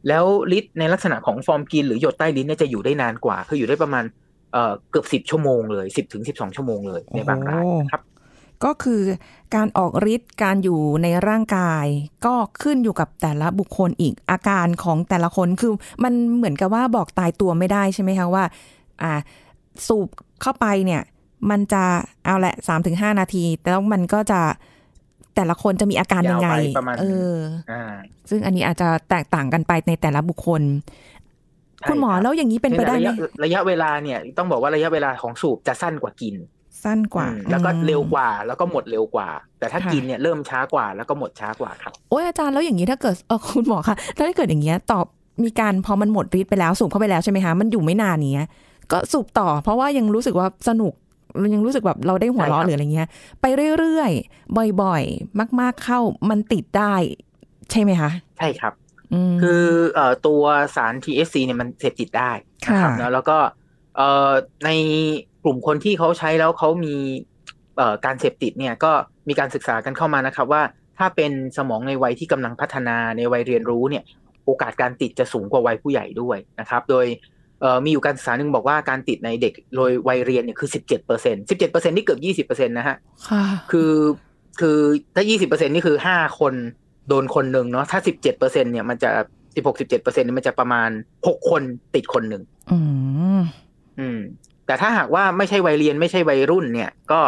[0.09, 0.25] แล้ว
[0.59, 4.05] ฤทธิ์ในลักษณะของฟอร์มกินหรือหยดใต้ลิ้นเนี่ยจะอยู่ได้นานกว่า คืออยู่ได้ประมาณ
[4.53, 8.03] เอ่อเกือบสิบชั่วโมงเลยสิบถึงสิบสองชั่วโมงเลยในบางรายนะครับ
[8.65, 9.03] ก็คือ
[9.55, 11.85] การออกฤทธิ์การอยู่ในร่างกาย
[12.27, 15.73] ก็ขึ้นอยู่กับแต่ละบุคคลอีกอาการของแต่ละคนคือ
[16.05, 18.45] มันเหมือนกับว่าบอกตายตัวไม่ได้ใช่ไหมคะว่า
[19.03, 19.13] อ่า
[19.87, 20.09] สูบ
[20.43, 21.03] เข้าไปเนี่ย
[21.51, 21.85] มันจะ
[22.25, 24.41] เอาแหละสามถึงห้านาทีแต่แล้วมันก็จะ
[25.37, 27.35] แต่ละคนจะมีอาการยังไงยาวไปประมาณเออ
[27.71, 27.83] อ่า
[28.31, 30.63] ซึ่งอันนี้อาจจะแตกต่างกันไปในแต่ละบุคคล
[31.79, 33.15] ใช่คุณหมอรับแล้วอย่างนี้เป็นไปได้ไหมระยะ
[33.45, 36.35] ระยะเวลาเนี่ย ต้องบอกว่าระยะเวลาของสูบจะสั้นกว่ากิน
[36.85, 45.07] สั้นกว่าอืมแล้วก็อืมเร็วกว่า แล้วก็หมดเร็วกว่า แต่ถ้าค่ะกินเนี่ยเริ่มช้ากว่า แล้วก็หมดช้ากว่าครับโอ้ยอาจารย์แล้วอย่างนี้ถ้าเกิดเออคุณหมอคะถ้าเกิดอย่างเงี้ยตอบ
[45.45, 48.49] มีการพอมันหมดฤทธิ์ไปแล้วสูบเข้าไปแล้วใช่ไหมคะมันอยู่ไม่นานเนี้ย
[48.93, 50.93] ก็สูบต่อ เพราะว่ายังรู้สึกว่าสนุก
[51.55, 53.09] ยังรู้สึกแบบเราได้หัวเราะใช่ครับหรืออะไรเงี้ย
[53.41, 53.45] ไป
[53.79, 56.95] เรื่อยๆบ่อยๆ มาก ๆเข้ามันติดได้
[57.71, 58.73] ใช่ไหมคะ ใช่ครับ
[59.13, 60.43] อืมคือเอ่อตัว
[60.77, 62.31] สาร THC เนี่ยมันเสพติดได้
[62.67, 63.37] นะครับค่ะเนอะแล้วก็
[63.97, 64.31] เอ่อ
[64.65, 64.71] ใน
[65.45, 66.95] กลุ่มคนที่เขาใช้แล้วเขามี
[67.77, 68.93] เอ่อการเสพติดเนี่ยก็
[69.29, 70.63] มีการศึกษากันเข้ามานะครับว่า
[70.99, 74.05] ถ้าเป็นสมองในวัยที่กำลังพัฒนาในวัยเรียนรู้เนี่ย
[74.47, 77.07] โอกาสการติดจะสูงกว่าวัยผู้ใหญ่ด้วยนะครับ โดย
[77.61, 82.97] เอ่อมีอยู่การศึกษาหนึ่งบอกว่าการติดในเด็กโดยวัยเรียนเนี่ยคือ17เปอร์เซ็นต์17เปอร์เซ็นต์นี่เกือบ20เปอร์เซ็นต์นะฮะ
[83.29, 83.93] ค่ะคือ
[84.61, 84.79] คือ
[85.15, 86.55] ถ้า20เปอร์เซ็นนี่คือ5คน
[87.09, 89.11] โดนคนหนึ่งเนาะถ้า17เปอร์เซ็นเนี่ยมันจะ
[89.55, 90.91] 16 17เปอร์เซ็นนี่มันจะประมาณ
[91.23, 91.63] 6คน
[91.95, 92.79] ติดคนหนึ่งอื
[93.39, 93.43] ม
[93.99, 94.21] อืม
[94.73, 97.21] แต่ถ้าหากว่าไม่ใช่วัยเรียนไม่ใช่วัยรุ่นเนี่ย ก็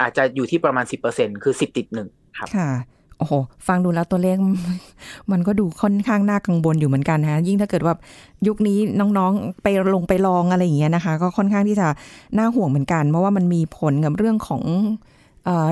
[0.00, 2.70] อาจจะอยู่ที่ประมาณ 10เปอร์เซ็นคือ 10 ติดหนึ่งครับค่ะ
[3.18, 3.32] โอ้โห
[3.66, 4.36] ฟังดูแล้วตัวเลข
[5.32, 7.94] มันก็ดูค่อนข้างน่ากังวลอยู่เหมือนกันฮะยิ่งถ้าเกิดว่า
[8.46, 11.88] ยุคนี้น้องๆไปลงไปลองอะไรอย่างเงี้ยนะคะ ก็ค่อนข้างที่จะ
[12.38, 14.62] น่าห่วงเหมือนกัน เพราะว่ามันมีผลกับเรื่องของ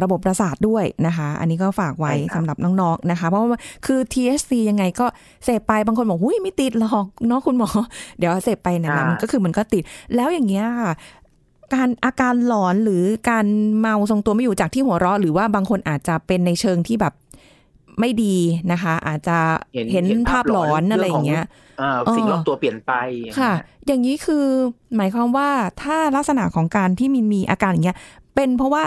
[0.05, 5.07] ระบบประสาทด้วยนะคะ อันนี้ก็ฝากไว้ใช่ครับสำหรับน้องๆนะคะ เพราะว่าคือ THC ยังไงก็
[5.45, 7.71] เสพไปบางคนบอกหุ้ยไม่ติดหรอกเนาะคุณหมอ
[8.19, 9.83] เดี๋ยวเสพไปเนี่ยนะมันก็คือมันก็ติด
[10.15, 10.93] แล้วอย่างเงี้ยค่ะ
[11.75, 13.47] การอาการหลอนหรือการ
[13.79, 17.15] เมาทรงตัวไม่อยู่จากที่หัวเราะ หรือว่าบางคนอาจจะเป็นในเชิงที่แบบ
[18.01, 18.37] ไม่ดี
[18.73, 19.39] นะคะ อาจจะ
[19.93, 21.45] เห็นภาพหลอนอะไรอย่างเงี้ย
[21.81, 23.53] อ่าสิ่งรอบตัวเปลี่ยนไปอย่างเงี้ยค่ะ
[23.87, 24.47] อย่างนี้คือ
[24.97, 25.49] หมายความว่า
[25.83, 27.99] ถ้าลักษณะของการที่มีมีอาการอย่างเงี้ย
[28.35, 28.83] เป็นเพราะว่า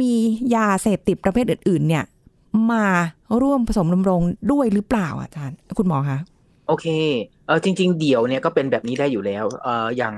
[0.00, 0.14] มี
[0.56, 2.04] ยาเสพติดประเภทอื่น ๆ เนี่ย
[2.72, 2.86] มา
[3.42, 4.20] ร่วมผสมดำรง
[4.52, 6.18] ด้วยหรือเปล่าอาจารย์ คุณหมอคะ
[6.66, 6.86] โอเค
[7.46, 10.14] เออจริง ๆ เดี่ยวเนี่ยก็เป็นแบบนี้ได้อยู่แล้วเอออย่าง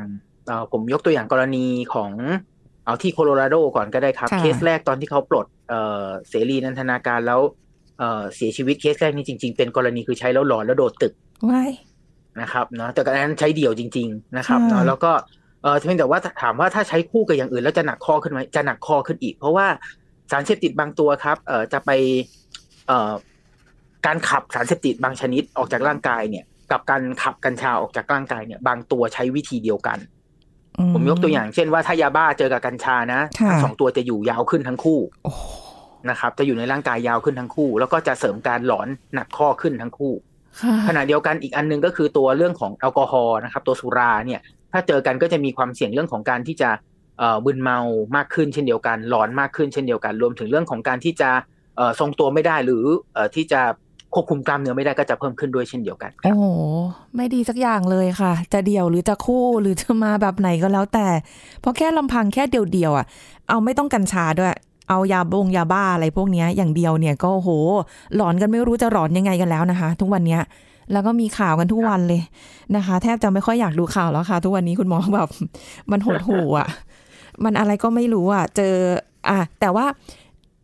[0.46, 2.10] เออผมยกตัวอย่างกรณีของ
[2.84, 7.40] เอาที่โคโลราโดก่อนก็ได้ครับค่ะเคสแรกตอนที่เขาปลดเออเสรีนันทนาการแล้ว
[7.98, 11.12] เออเสียชีวิตเคสแรกนี่จริง ๆ เป็นกรณีคือใช้แล้วหลอนแล้วโดดตึก
[11.50, 11.70] ว้าย
[12.40, 15.12] นะครับเนาะแต่การนั้นใช้เดี่ยวจริง ๆ นะครับค่ะเนาะแล้วก็
[15.62, 19.66] เออเพียงแต่ว่าถามว่าถ้าใช้คู่กับอย่างอื่นแล้วจะหนักข้อขึ้นไหมจะหนักข้อขึ้นอีก เพราะว่า
[20.30, 21.90] สารเสพติดบางตัวครับ เออจะไป
[22.86, 23.12] เอ่อ
[24.06, 29.98] การขับสารเสพติดบางชนิดออกจากร่างกายเนี่ย กับการขับกัญชาออกจากร่างกายเนี่ย บางตัวใช้วิธีเดียวกัน
[30.78, 35.32] อืผมยกตัวอย่าง เช่นว่าถ้ายาบ้าเจอกับกัญชานะค่ะทั้งสองตัวจะอยู่ยาวขึ้นทั้งคู่โอ้
[36.10, 40.12] นะครับ จะอยู่ในร่างกายยาวขึ้นทั้งคู่ แล้วก็จะเสริมการหลอนหนักข้อขึ้นทั้งคู่
[40.60, 44.40] ค่ะขณะเดียวกันอีกอันหนึงก็คือตัวเรื่องของแอลกอฮอล์นะครับ ตัวสุราเนี่ย
[44.72, 46.70] ถ้าเจอกันก็จะมีความเสี่ยงเรื่องของการที่จะ
[47.18, 47.78] เอ่อบึนเมา
[48.16, 51.30] มากขึ้นเช่นเดียวกันหลอนมากขึ้นเช่นเดียวกัน รวมถึงเรื่องของการที่จะ
[51.76, 53.62] เอ่อทรงตัวไม่ได้หรือเอ่อที่จะ
[54.14, 56.44] ควบคุมกล้ามเนื้อไม่ได้ก็จะเพิ่มขึ้นด้วยเช่นเดียวกันโอ้โห
[57.16, 61.06] ไม่ดีสักอย่างเลยค่ะ จะเดี่ยวหรือจะคู่หรือจะมาแบบไหนก็แล้วแต่
[61.60, 63.06] เพราะแค่ลำพังแค่เดียวๆอะ
[63.48, 64.54] เอาไม่ต้องกัญชาด้วย
[64.88, 67.50] เอายาบงยาบ้าอะไรพวกนี้อย่างเดียวเนี่ยก็โอ้โห
[68.16, 70.40] หลอนกันไม่รู้จะหลอนยังไงกันแล้วนะคะ ทุกวันเนี้ย
[70.92, 72.22] แล้วก็มีข่าวกันทุกวันเลย
[72.76, 75.28] นะคะ แทบจะไม่ค่อยอยากดูข่าวแล้วค่ะ ทุกวันนี้คุณหมอแบบ
[75.90, 76.68] มันหดหู่อะ
[77.44, 78.74] มันอะไรก็ไม่รู้อะ เจอ
[79.28, 79.86] อะแต่ว่า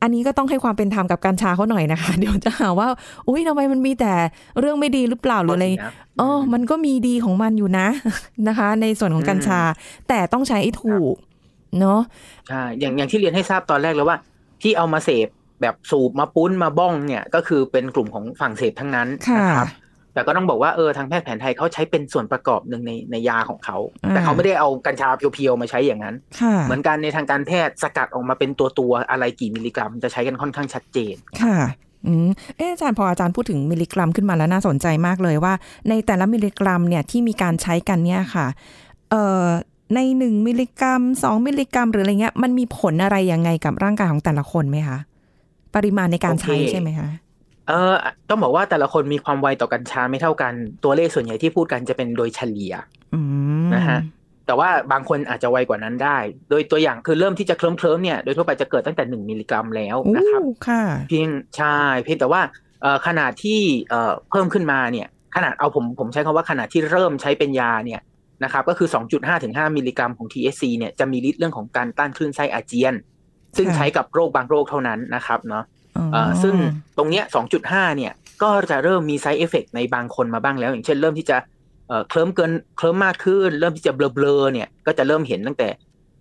[0.03, 2.89] อันนี้ก็ต้องให้ความเป็นธรรมกับกัญชาเขาหน่อยนะคะ เดี๋ยวจะหาว่า
[3.29, 4.13] อุ้ยทำไมมันมีแต่
[4.59, 7.87] เรื่องไม่ดีหรือเปล่าหรืออะไรนะเออมันก็มีดีของมันอยู่นะ
[8.49, 9.61] นะคะ ในส่วนของกัญชา
[10.09, 11.15] แต่ต้องใช้ให้ถูก
[11.81, 12.01] เนาะ
[12.49, 14.19] ใช่อย่างอย่างที่เรียนให้ทราบตอนแรกแล้วว่า
[14.63, 15.29] ที่เอามาเสพ
[15.61, 19.69] แบบสูบมาปุ้นมาบ้องเนี่ย ก็คือเป็นกลุ่มของฝั่งเสพทั้งนั้นค่ะนะครับ
[20.17, 31.59] แต่ก็ต้องบอกว่าเออทางแพทย์แผนไทยเขาใช้เป็นส่วนประกอบหนึ่งในในยาของเขาอ่าแต่เขาไม่ได้เอากัญชา pure ๆมาใช้อย่างนั้นค่ะเหมือนกันในทางการแพทย์สกัดออกมาเป็นตัวตัวๆอะไรกี่มิลลิกรัม จะใช้กันค่อนข้างชัดเจนค่ะ
[32.07, 35.55] อืมเอออาจารย์พออาจารย์พูดถึงมิลลิกรัมขึ้นมาแล้วน่าสนใจมากเลยว่า
[35.89, 38.47] ในแต่ละมิลลิกรัมเนี่ยที่มีการใช้กันเนี่ยค่ะ
[39.11, 39.47] เอ่อ
[39.95, 44.99] ในหนึ่งมิลลิกรัมสองมิลลิกรัม หรืออะไรเงี้ยมันมีผลอะไรยังไงกับร่างกายของแต่ละคนไหมคะ
[45.75, 47.09] ปริมาณในการใช้โอเคใช่ไหมคะ
[47.69, 47.95] เออ
[48.29, 50.53] ต้องบอกว่าแต่ละคนมีความไวต่อกัญชาไม่เท่ากัน
[50.85, 52.75] ตัวเลขส่วนใหญ่ที่พูดกันจะเป็นโดยเฉลี่ย
[53.15, 53.21] อื
[53.67, 54.01] มนะฮะ
[54.47, 56.19] แต่ว่าบางคนอาจจะไวกว่านั้นได้
[56.51, 62.41] โดยตัวอย่างคือเริ่มที่จะเคลิ้มเคลิ้มๆเนี่ยโดยทั่วไปจะเกิดตั้งแต่หนึ่งมิลลิกรัมแล้วอู้นะครับค่ะเพียงใช่เพียงแต่ว่า
[62.83, 68.01] เอ่อขนาดที่เอ่อเพิ่มขึ้นมาเนี่ยขนาดเอาผมผมใช้คำว่าขนาดที่เริ่มใช้เป็นยาเนี่ย
[68.45, 72.95] นะครับก็คือ 2.5ถึง5มิลลิกรัมของ THC เนี่ยจะมีฤทธิ์เรื่องของการต้านคลื่นไส้อาเจียน
[73.57, 75.76] ซึ่งค่ะใช้กับโรคบางโรคเท่านั้นนะครับเนาะอ๋อเอ่อ
[76.43, 76.55] ซึ่ง
[76.99, 77.25] ตรงเนี้ย
[77.61, 81.37] 2.5 เนี่ย ก็จะเริ่มมี side effect ในบางคนมาบ้างแล้ว อย่างเช่นเริ่มที่จะ
[81.89, 85.69] เอ่อเคลิ้มเกินเคลิ้มมากขึ้น เริ่มที่จะเบลอๆเนี่ย ก็จะเริ่มเห็นตั้งแต่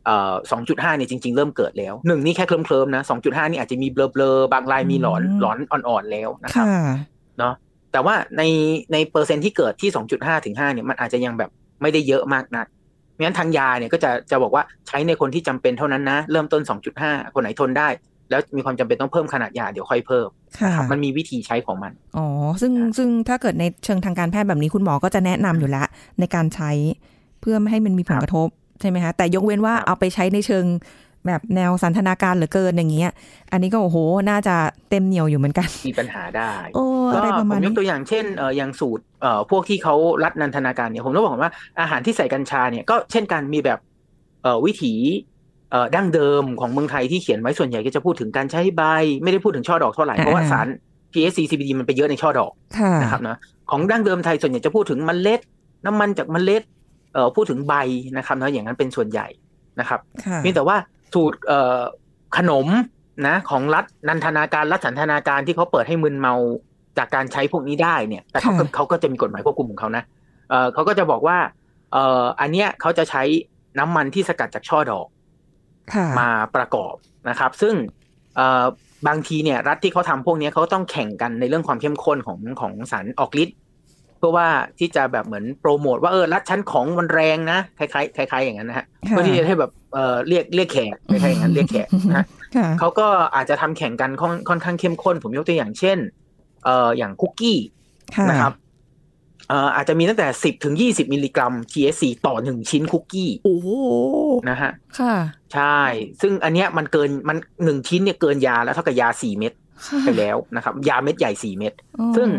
[0.05, 0.33] เอ่อ
[0.65, 6.95] 2.5เนี่ยจริงๆ เริ่มเกิดแล้วหนึ่งนี่แค่เคลิ้มๆนะ2.5นี่อาจจะมีเบลอๆบางรายมีหลอนหลอนอ่อนๆแล้วนะครับค่ะ
[7.39, 7.53] เนาะ
[7.91, 8.43] แต่ว่าใน
[8.93, 11.49] ในเปอร์เซ็นต์ที่เกิดที่2.5ถึง5เนี่ยมันอาจจะยังแบบ
[11.81, 12.67] ไม่ได้เยอะมากนัก
[13.11, 16.61] เพราะฉะนั้นทางยาเนี่ยก็จะจะบอกว่าใช้ในคนที่จำเป็นเท่านั้นนะ เริ่มต้น
[16.99, 17.89] 2.5คนไหนทนได้
[18.29, 20.27] แล้วมีความจำเป็นต้องเพิ่มขนาดยาเดี๋ยวค่อยเพิ่ม
[20.59, 22.27] ค่ะครับมันมีวิธีใช้ของมัน อ๋อ
[22.61, 25.87] ซึ่งซึ่งถ้าเกิดในเชิงทางการแพทย์แบบนี้คุณหมอก็จะแนะนำอยู่แล้ว
[26.19, 26.71] ในการใช้
[27.41, 28.47] เพื่อไม่ให้มันมีผลกระทบ
[28.81, 30.65] ใช่ไหมคะ แต่ยกเว้นว่าครับเอาไปใช้ในเชิง
[31.27, 33.11] แบบแนวสันทนาการเหลือเกินอย่างเงี้ย
[33.51, 33.97] อันนี้ก็โอ้โห
[34.29, 34.55] น่าจะ
[34.89, 43.79] เต็มเหนียวอยู่เหมือนกัน มีปัญหาได้ โอ้ก็อะไรประผมาณมยนี้กตัวอย่างเช่นเอออย่างสูตรเอ่อพวกที่เขารัดนันทนาการเนี่ย ผมต้องบอกว่าอาหารที่ใส่กัญชาเนี่ยก็เช่นกันมีแบบ
[44.43, 45.34] เอ่อวิถีเอ่อ
[45.95, 48.83] ดั้งเดิมของเมืองไทยที่เขียนไว้ส่วนใหญ่ก็จะพูดถึงการใช้ใบ
[49.23, 50.67] ไม่ได้พูดถึงช่อดอกเท่าไหร่เพราะว่าสาร
[51.13, 53.37] THC CBD มันไปเยอะในช่อดอกค่ะนะครับนะ
[53.71, 55.41] ของดั้งเดิมไทยส่วนใหญ่จะพูดถึงเมล็ด
[55.85, 56.63] น้ำมันจากเมล็ด
[57.13, 57.73] เอ่อพูดถึงใบ
[58.17, 59.27] นะครับนะอย่างนั้นเป็นส่วนใหญ่
[59.79, 60.77] นะครับค่ะเพียงแต่ว่า
[61.13, 61.81] สูตรเอ่อ
[62.37, 62.67] ขนม
[63.27, 66.33] นะของรัฐนันทนาการรัฐสันทนาการที่เขาเปิดให้มึนเมา
[66.97, 70.03] จากการใช้พวกนี้ได้เนี่ย แต่เขาก็ค่ะเขาก็จะมีกฎหมายควบคุมของเขานะ
[70.49, 71.37] เอ่อเขาก็จะบอกว่า
[71.91, 73.23] เอ่ออันเนี้ยเขาจะใช้
[73.79, 75.14] น้ำมันที่สกัดจากช่อดอกค่ะ
[76.19, 76.95] มาประกอบ
[77.29, 77.75] นะครับ ซึ่ง
[78.35, 78.63] เอ่อ
[79.07, 83.57] บางทีเนี่ยรัฐที่เขาทำพวกเนี้ยเขาต้องแข่งกันในเรื่องความเข้มข้นของของสารออกฤทธิ์
[84.17, 84.47] เพื่อว่า
[84.79, 95.97] ที่จะแบบเหมือนโปรโมทว่าเออรัฐชั้นของมันแรงนะคล้ายๆคล้ายๆอย่างนั้นนะฮะค่ะเพื่อที่จะให้แบบเอ่อเรียกเรียกแขกคล้ายๆอย่างนั้นเรียกแขกนะฮะค่ะเขาก็อาจจะทำแข่งกันค่อนค่อนข้างเข้มข้น ผมยกตัวอย่างเช่น
[96.65, 97.57] เอ่ออย่างคุกกี้
[98.15, 98.53] ค่ะนะครับ
[99.49, 103.69] เอ่ออาจจะมีตั้งแต่10ถึง20มิลลิกรัม THC ต่อหนึ่งชิ้นคุกกี้โอ้โห
[104.49, 105.13] นะฮะค่ะ
[105.55, 105.79] ใช่
[106.21, 109.53] ซึ่งอันเนี้ยมันเกินมันหนึ่งชิ้นเนี่ยเกินยาแล้วเท่ากับยาสี่เม็ด
[109.87, 112.29] ค่ะไปแล้วนะครับ ยาเม็ดใหญ่สี่เม็ดอ๋อซึ่ง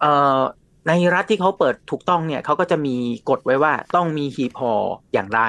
[0.00, 0.40] เอ่อ
[0.88, 2.94] ในรัฐที่เขาเปิดถูกต้องเนี่ยเขาก็จะมี
[3.30, 4.74] กฎไว้ว่าต้องมีหีบห่อ
[5.12, 5.42] อย่างไร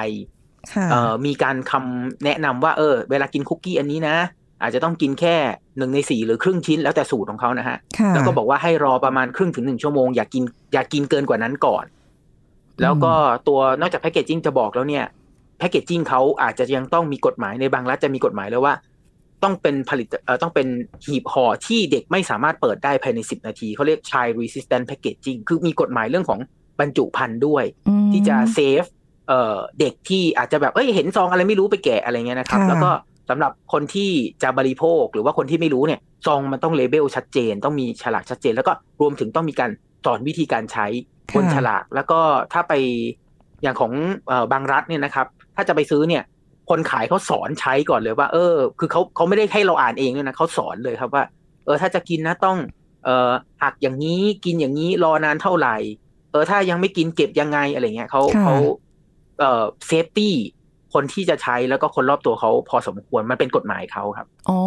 [0.72, 4.16] ค่ะเอ่อมีการคำแนะนำว่าเออ เวลากินคุกกี้อันนี้นะ
[4.62, 5.36] อาจจะต้องกินแค่
[5.78, 11.84] หนึ่งในสี่หรือครึ่งชิ้นแล้วแต่สูตรของเขานะฮะค่ะแล้วก็บอกว่าให้รอประมาณครึ่งถึงหนึ่งชั่วโมงอย่ากินอย่ากินเกินกว่านั้นก่อน
[12.82, 13.14] แล้วก็
[13.48, 15.04] ตัวนอกจากแพคเกจจิ้งจะบอกแล้วเนี่ย
[15.58, 18.74] แพคเกจจิ้งเขาอาจจะยังต้องมีกฎหมายในบางรัฐจะมีกฎหมายเลยว่า
[19.42, 20.68] ต้องเป็นผลิตเอ่อต้องเป็น
[21.06, 26.40] หีบห่อที่เด็กไม่สามารถเปิดได้ภายใน 10 นาที เขาเรียก child resistant packaging คือมีกฎหมายเรื่องของ
[26.80, 28.84] บรรจุภัณฑ์ด้วยอืมที่จะเซฟ
[29.28, 32.90] เอ่อเด็กที่อาจจะแบบเอ้ยเห็นซองอะไรไม่รู้ไปแกะอะไรเงี้ยนะครับค่ะแล้วก็
[33.30, 34.10] สำหรับคนที่
[34.42, 39.70] จะบริโภคหรือว่าคนที่ไม่รู้เนี่ยซองมันต้องเลเบลชัดเจน ต้องมีฉลากชัดเจน แล้วก็รวมถึงต้องมีการ
[40.04, 40.86] สอนวิธีการใช้
[41.34, 42.20] บนฉลาก แล้วก็
[42.52, 42.72] ถ้าไป
[43.62, 43.92] อย่างของ
[44.28, 46.22] เอ่อบางรัฐเนี่ยนะครับ ถ้าจะไปซื้อเนี่ย
[46.70, 51.24] คนขายเขาสอนใช้ก่อนเลยว่า เออ คือเขาเขาไม่ได้ให้เราอ่านเองด้วยนะเขาสอนเลยครับว่า
[51.64, 52.58] เออ ถ้าจะกินนะต้อง
[53.04, 53.30] เอ่อ
[53.62, 55.76] หักอย่างนี้กินอย่างนี้รอนานเท่าไหร่
[56.30, 58.56] เออ ถ้ายังไม่กินเก็บยังไงอะไรเงี้ยเขาค่ะเขา
[59.38, 60.34] เอ่อ safety
[60.94, 64.60] คนที่จะใช้แล้วก็คนรอบตัวเขาพอสมควรมันเป็นกฎหมายเขาครับ อ๋อ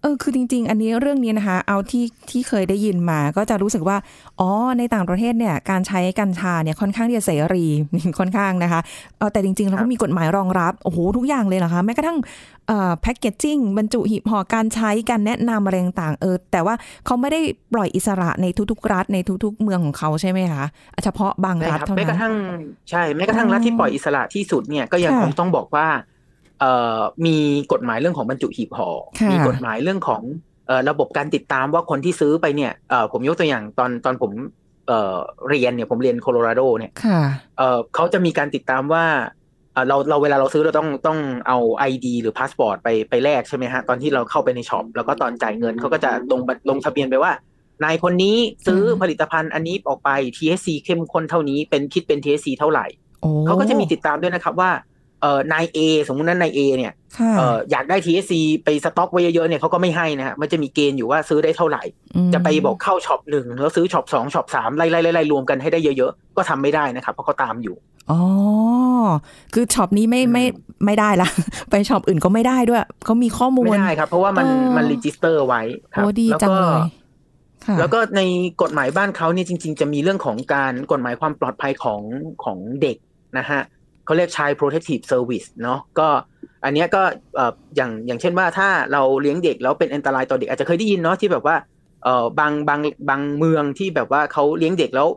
[0.00, 3.96] เออคือจริง ๆ อันนี้เรื่องนี้นะคะ เอาที่ที่เคยได้ยินมาก็จะรู้สึกว่า
[4.40, 7.66] อ๋อในต่างประเทศเนี่ยการใช้กัญชาเนี่ยค่อนข้างที่จะเสรี
[8.18, 8.80] ค่อนข้างนะคะ
[9.18, 12.18] เออแต่จริงๆเราครับมีกฎหมายรองรับโอ้โหทุกอย่างเลยเหรอคะแม้กระทั่ง
[12.68, 16.74] เอ่อ packaging บรรจุหีบห่อการใช้การแนะนำอะไรต่างๆเออแต่ว่า
[17.06, 17.40] เขาไม่ได้
[17.74, 20.64] ปล่อยอิสระในทุกๆรัฐในทุกๆ เมืองของเขาใช่ไหมคะ
[21.04, 22.32] เฉพาะบางใช่รัฐครับเท่าแม้กระทั่ง
[22.90, 25.86] ใช่แม้กระทั่งรัฐที่อ๋อปล่อยอิสระที่สุดเนี่ยก็ยังค่ะคงต้องบอกว่า
[26.60, 27.36] เอ่อมี
[27.72, 30.22] กฎหมายเรื่องของบรรจุหีบห่อค่ะมีกฎหมายเรื่องของ
[30.66, 34.32] เอ่อระบบการติดตามว่าคนที่ซื้อไปเนี่ยเอ่อผมยกตัวอย่างตอนตอนผม
[34.88, 35.16] เอ่อ
[35.48, 37.20] เรียนเนี่ยผมเรียนโคโลราโดเนี่ยค่ะ
[37.58, 39.04] เอ่อเขาจะมีการติดตามว่า
[39.72, 41.58] เอ่อเราเราเวลาเราซื้อเราต้องต้องเอา
[41.90, 47.32] ID หรือพาสปอร์ตไปไปแลกใช่ไหมฮะ ตอนที่เราเข้าไปใน shop แล้วก็ตอนจ่ายเงินเขาก็จะลงบัตรลงทะเบียนไปว่า
[47.84, 52.86] นายคนนี้ซื้ออืมผลิตภัณฑ์อันนี้ออกไป THC เข้มข้นเท่านี้เป็นคิดเป็น THC เท่าไหร่
[53.20, 54.70] โอ้เขาก็จะมีติดตามด้วยนะครับว่า
[55.22, 58.32] เอ่อนาย A สมมุตินั้นนาย A เนี่ยค่ะเอ่ออยากได้ THC
[58.64, 67.76] ไปสต็อกไว้เยอะๆเนี่ยเขาก็ไม่ให้นะฮะมันจะมีเกณฑ์อยู่ว่าซื้อได้เท่าไหร่จะไปบอกเข้า shop หนึ่งแล้วซื้อ shop สอง shop สามไล่ไล่ไล่ไล่รวมกันให้ได้เยอะๆ ก็ทำไม่ได้นะครับเพราะเขาตามอยู่
[68.10, 68.20] อ๋อ
[69.54, 70.44] คือ shop นี้ไม่ไม่
[70.84, 71.28] ไม่ได้ละ
[71.70, 75.62] ไป shop อื่นก็ไม่ได้ด้วยเขามีข้อมูลไม่ได้ครับ เพราะว่ามันเออมัน regiสเตอร์ไว้
[75.94, 76.82] ครัโอ้บดีแล้วจังก็เลย
[77.66, 78.20] ค่ะแล้วก็ใน
[78.62, 82.00] กฎหมายบ้านเขาเนี่ยจริง ๆ จะมีเรื่องของการกฎหมายความปลอดภัยของ
[82.44, 82.96] ของเด็ก
[83.38, 83.60] นะฮะ
[84.04, 86.08] เขาเรียก Child Protective Service เนาะก็
[86.64, 87.02] อันเนี้ยก็
[87.36, 91.56] เอ่ออย่างอย่างเช่นว่าถ้าเราเลี้ยงเด็กแล้วเป็นอันตรายต่อเด็กอาจจะเคยได้ยินเนาะที่แบบว่า
[92.04, 95.08] เอ่อบางบางบางเมืองที่แบบว่าเขาเลี้ยงเด็กแล้ว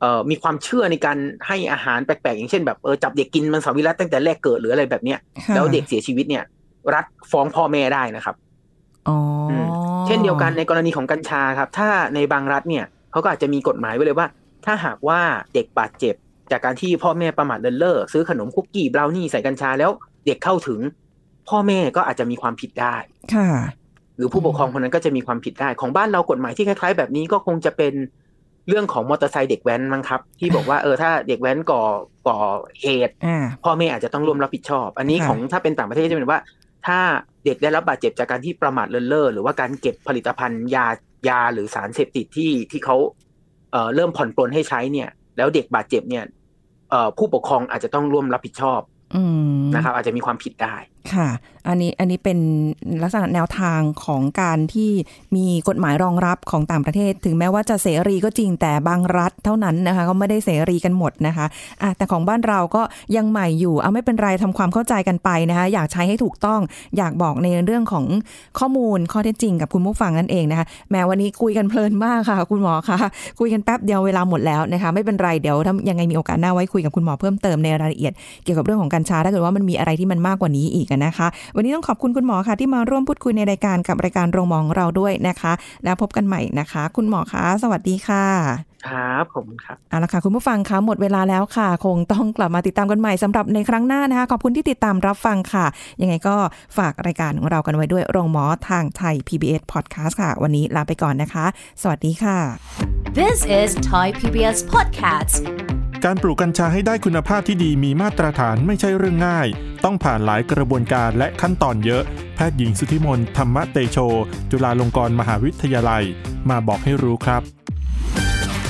[0.00, 6.44] เอ่อมีความเชื่อในการให้อาหารแปลกๆ อย่างเช่นแบบเออจับเด็กกินมันสวิรัตตั้งแต่แรกเกิดหรืออะไรแบบเนี้ยค่ะแล้วเด็กเสียชีวิตเนี่ย
[6.94, 8.36] รัฐฟ้องพ่อแม่ได้นะครับ
[9.08, 9.16] อ๋อ
[9.50, 9.68] อม
[10.06, 14.26] เช่นเดียวกันในกรณีของกัญชาครับ ถ้าในบางรัฐเนี่ยเขาก็อาจจะมีกฎหมายไว้เลยว่า
[14.64, 15.20] ถ้าหากว่า
[15.54, 16.14] เด็กบาดเจ็บ
[16.50, 19.90] จากการที่พ่อแม่ประมาทเลินเล่อซื้อขนมคุกกี้บราวนี่ใส่กัญชาแล้ว
[20.26, 20.80] เด็กเข้าถึง
[21.48, 22.96] พ่อแม่ก็อาจจะมีความผิดได้
[23.34, 23.48] ค่ะ
[24.16, 27.94] หรือผู้ปกครองคนนั้นก็จะมีความผิดได้ของบ้านเรากฎหมายที่คล้ายๆ แบบนี้ก็คงจะเป็น
[28.68, 31.82] เรื่องของมอเตอร์ไซค์เด็กแว้นมั้งครับ ที่บอกว่าเออถ้าเด็กแว้นก่อ
[32.28, 32.38] ก่อ
[32.82, 36.40] เหตุอ่าพ่อแม่อาจจะต้องร่วมรับผิดชอบ อันนี้ค่ะของถ้าเป็นต่างประเทศจะเป็นว่า
[36.86, 36.98] ถ้า
[37.44, 40.86] เด็กได้รับบาดเจ็บจากการที่ประมาทเลินเล่อหรือว่าการเก็บผลิตภัณฑ์ยา
[41.28, 42.96] ยาหรือสารเสพติดที่ที่เขา
[43.72, 46.35] เอ่อเริ่มผ่อนปลนให้ใช้เนี่ย แล้วเด็กบาดเจ็บเนี่ยเอ่อ
[47.18, 48.80] ผู้ปกครองอาจจะต้องร่วมรับผิดชอบ
[49.16, 49.22] อื
[49.58, 50.76] มนะครับ อาจจะมีความผิดได้
[51.14, 51.28] ค่ะ
[51.68, 52.38] อันนี้อันนี้เป็น
[53.02, 54.90] ลักษณะแนวทางของการที่
[55.36, 61.46] มีกฎหมายรองรับของต่างประเทศ ถึงแม้ว่าจะเสรีก็จริงแต่บางรัฐเท่านั้นนะคะก็ไม่ได้เสรีกันหมดนะคะ
[61.82, 62.82] อะแต่ของบ้านเราก็
[63.16, 66.60] ยังใหม่อยู่ เอาไม่เป็นไรทำความเข้าใจกันไปนะคะอยากใช้ให้ถูกต้อง
[66.96, 68.04] อยากบอกในเรื่องของ
[68.58, 72.98] ข้อมูลข้อเท็จจริงกับคุณผู้ฟังนั่นเองนะคะแม้วันนี้คุยกันเพลินมากค่ะคุณหมอคะ
[73.38, 78.12] คุยกันแป๊บเดียวเวลาหมดแล้วนะคะไม่เป็นไรเดี๋ยวถ้ายังไงมีโอกาสหน้าไว้คุยกับคุณหมอเพิ่มเติมในรายละเอียด
[78.44, 85.52] เกี่ยวกับเรื่องของกัญชาถ้าเกิดว่ามันมีอะไรที่มันมากกว่านี้อีกอะนะคะ วันนี้ต้องขอบคุณคุณหมอค่ะ ที่มาร่วมพูดคุยในรายการกับรายการโรงหมอของเราด้วยนะคะ
[85.84, 88.24] แล้วพบกันใหม่นะคะ คุณหมอคะสวัสดีค่ะ
[88.86, 95.66] ครับผมครับเอาละค่ะคุณผู้ฟังคะหมดเวลาแล้วค่ะ คงต้องกลับมาติดตามกันใหม่สำหรับในครั้งหน้านะคะ ขอบคุณที่ติดตามรับฟังค่ะ
[96.02, 96.36] ยังไงก็
[96.78, 101.46] ฝากรายการของเรากันไว้ด้วยโรงหมอทางไทย PBS Podcast ค่ะ วันนี้ลาไปก่อนนะคะ
[101.82, 102.38] สวัสดีค่ะ
[103.20, 105.34] This is Thai PBS Podcast
[106.04, 109.46] การปลูกกัญชาให้ได้คุณภาพที่ดีมีมาตรฐานไม่ใช่เรื่องง่าย
[109.84, 112.02] ต้องผ่านหลายกระบวนการและขั้นตอนเยอะ
[112.34, 113.98] แพทย์หญิงสุธิมนต์ธรรมเตโช
[114.50, 116.04] จุฬาลงกรณ์มหาวิทยาลัย
[116.50, 117.42] มาบอกให้รู้ครับ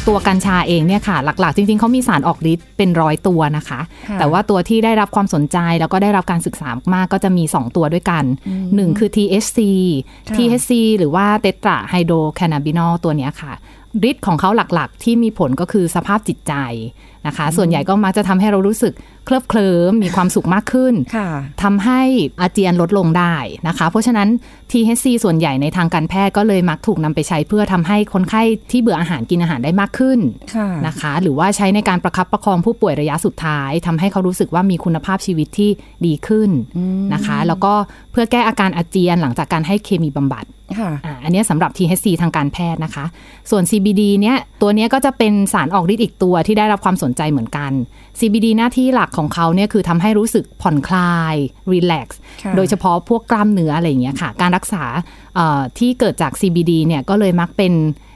[0.08, 8.24] ตัวกัญชาเองเนี่ยค่ะ หลักๆ จริงๆเขามีสารออกฤทธิ์เป็นร้อยตัวนะคะค่ะแต่ว่าตัวที่ได้รับความสนใจแล้วก็ได้รับการศึกษามากๆก็จะมี 2 ตัวด้วยกัน
[8.74, 9.58] หนึ่งคือ THC
[10.28, 13.52] ค่ะ THC หรือว่าเตตราไฮโดรแคนาบินอลตัวเนี้ยค่ะ
[14.10, 16.54] ฤทธิ์ของเขาหลักๆ ที่มีผลก็คือสภาพจิตใจ
[17.26, 18.92] นะคะ ส่วนใหญ่ก็มักจะทำให้เรารู้สึก
[19.26, 21.28] เคลิบเคลิ้มมีความสุขมากขึ้นค่ะ
[21.62, 22.00] ทำให้
[22.40, 23.34] อาเจียนลดลงได้
[23.68, 24.28] นะคะ เพราะฉะนั้น
[24.70, 30.18] THC ส่วนใหญ่ในทางการแพทย์ก็เลยมักถูกนำไปใช้เพื่อทำให้คนไข้ที่เบื่ออาหารกินอาหารได้มากขึ้น
[30.54, 35.70] ค่ะนะคะ หรือว่าใช้ในการประคับประคองผู้ป่วยระยะสุดท้ายทำให้เขารู้สึกว่ามีคุณภาพชีวิตที่
[36.06, 36.50] ดีขึ้น
[37.14, 37.72] นะคะ แล้วก็
[38.05, 40.44] เพื่อแก้อาการอาเจียนหลังจากการให้เคมีบำบัด
[40.78, 43.04] ค่ะอ่าอันเนี้ยสำหรับ THC ทางการแพทย์นะคะ
[43.50, 47.72] ส่วน CBD เนี้ยตัวเนี้ยก็จะเป็นสารออกฤทธิ์อีกตัวที่ได้รับความสนใจเหมือนกัน
[48.18, 51.34] CBD หน้าที่หลักของเขาเนี่ยคือทำให้รู้สึกผ่อนคลาย
[51.72, 54.84] รีแลกซ์ค่ะโดยเฉพาะพวกกล้ามเนื้ออะไรอย่างเงี้ยค่ะ การรักษา
[55.34, 57.72] เอ่อที่เกิดจาก CBD เนี่ยก็เลยมักเป็น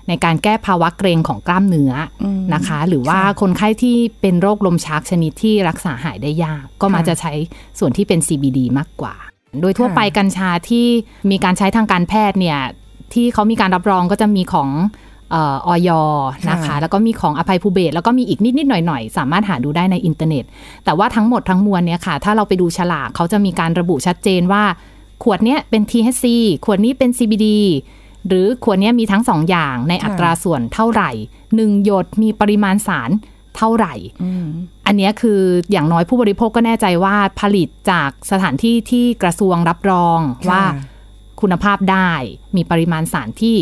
[0.08, 1.92] ในการแก้ภาวะเกร็งของกล้ามเนื้อ
[2.24, 7.32] อมนะคะ หรือว่าคนไข้ที่เป็นโรคลมชักชนิดที่รักษาหายได้ยาก ก็มาจะใช้
[7.78, 9.14] ส่วนที่เป็น CBD มากกว่า
[9.60, 10.86] โดยทั่วไปกัญชาที่
[11.30, 12.58] มีการใช้ทางการแพทย์เนี่ย
[13.12, 14.70] ที่เขามีการรับรองก็จะมีของ
[15.30, 15.36] เอ
[15.68, 15.90] อย
[16.50, 20.44] นะคะค่ะแล้วก็มีของอภัยภูเบศรแล้วก็มีอีกนิดๆหน่อยๆสามารถหาดูได้ในอินเทอร์เน็ต
[20.84, 24.64] แต่ว่าทั้งหมดทั้งมวลเนี่ยค่ะ ถ้าเราไปดูฉลากเขาจะมีการระบุชัดเจนว่า
[25.22, 26.26] ขวดเนี้ยเป็น THC
[26.64, 27.46] ขวดนี้เป็น CBD
[28.28, 31.10] หรือขวดเนี้ยมีทั้งสองอย่างในอัตราส่วนเท่าไหร่
[31.54, 33.10] หนึ่งหยดมีปริมาณสาร
[33.56, 33.94] เท่าไหร่
[34.90, 35.40] อืมอันเนี้ยคือ
[35.72, 40.62] อย่างน้อยผู้บริโภคก็แน่ใจว่าผลิตจากสถานที่ที่กระทรวงรับรองค่ะว่า
[41.40, 42.10] คุณภาพได้
[42.56, 43.56] มีปริมาณสารที่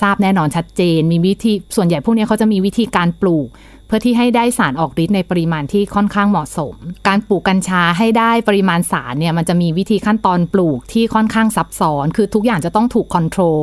[0.00, 3.48] ทราบแน่นอนชัดเจน มีวิธีส่วนใหญ่พวกเนี้ยเขาจะมีวิธีการปลูก
[3.86, 6.74] เพื่อที่ให้ได้สารออกฤทธิ์ในปริมาณที่ค่อนข้างเหมาะสม
[7.08, 13.62] การปลูกกัญชาให้ได้ปริมาณสารเนี่ยมันจะมีวิธีขั้นตอนปลูกที่ค่อนข้างซับซ้อน คือทุกอย่างจะต้องถูกคอนโทรล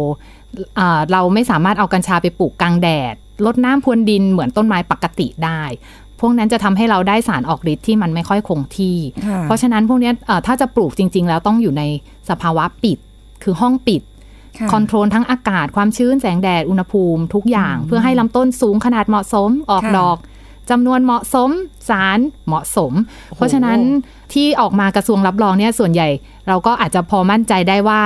[0.79, 5.61] อ่าเราไม่สามารถเอากัญชาไปปลูกกลางแดดลดน้ำพรวนดินเหมือนต้นไม้ปกติได้
[6.21, 11.83] พวกนั้นจะทำให้เราได้สารออกฤทธิ์ที่มันไม่ค่อยคงที่ค่ะเพราะฉะนั้นพวกเนี้ยเอ่อถ้าจะปลูกจริง ๆ แล้วต้องอยู่ใน
[12.29, 12.97] สภาวะปิด
[13.43, 14.01] คือห้องปิด
[14.57, 20.17] ค่ะคอนโทรลทั้งอากาศความชื้นแสงแดด อุณหภูมิทุกอย่าง เพื่อให้ลำต้นสูงขนาดเหมาะสมออกค่ะดอก
[20.69, 21.49] จำนวนเหมาะสม
[21.89, 22.93] สารเหมาะสม
[23.35, 23.79] เพราะฉะนั้น
[24.33, 26.07] ที่ออกมากระทรวงรับรองเนี่ยส่วนใหญ่
[26.47, 28.01] เราก็อาจจะพอมั่นใจได้ว่า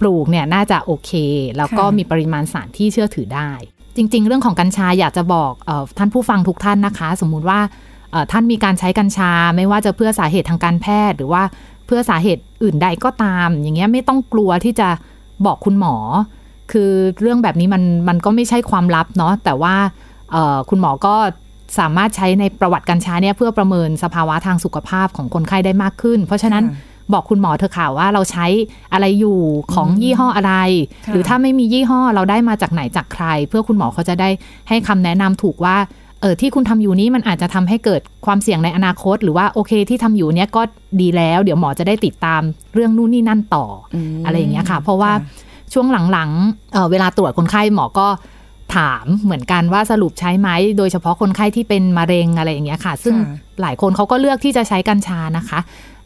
[0.00, 1.10] ปลูกเนี่ยน่าจะโอเค
[1.56, 3.50] แล้วก็ค่ะมีปริมาณสารที่เชื่อถือได้
[4.00, 7.60] จริง ๆ เรื่องของกัญชาอยากจะบอกอท่านผู้ฟังทุกท่านนะคะ สมมุติว่า
[8.32, 11.42] ท่านมีการใช้กัญชาไม่ว่าจะเพื่อสาเหตุทางการแพทย์ หรือว่า
[11.86, 14.88] เพื่อสาเหตุอื่นใดก็ตาม อย่างเงี้ยไม่ต้องกลัวที่จะ
[15.46, 15.96] บอกคุณหมอ
[16.72, 19.74] คือเรื่องแบบนี้มันมันก็ไม่ใช่ความลับเนาะแต่ว่า
[20.70, 21.14] คุณหมอก็
[21.78, 26.64] สามารถใช้ในประวัติกัญชาเนี่ยเพื่อประเมินสภาวะทางสุขภาพของคนไข้ได้มากขึ้น เพราะฉะนั้น
[27.14, 28.46] บอกคุณหมอเธอะค่ะว่าเราใช้
[28.92, 29.38] อะไรอยู่
[29.74, 30.54] ของยี่ห้ออะไร
[31.06, 34.28] ค่ะหรือถ้าไม่มียี่ห้อเราได้มาจากไหนจากใคร เพื่อคุณหมอเขาจะได้
[34.68, 35.76] ให้คำแนะนำถูกว่า
[36.20, 40.62] เออที่คุณทำอยู่นี้มันอาจจะทำให้เกิดความเสี่ยงในอนาคต หรือว่าโอเคที่ทำอยู่เนี้ยก็
[41.00, 42.42] ดีแล้ว เดี๋ยวหมอจะได้ติดตาม
[42.74, 48.08] เรื่องนู่นนี่นั่นต่ออมอะไรอย่างเงี้ยค่ะ เพราะว่าค่ะช่วงหลังๆเอ่อเวลาตรวจคนไข้หมอก็
[48.76, 55.58] ถามเหมือนกันว่าสรุปใช้ไหม โดยเฉพาะคนไข้ที่เป็นมะเร็งอะไรอย่างเงี้ยค่ะ ซึ่งค่ะหลายคนเขาก็เลือกที่จะใช้กัญชานะคะ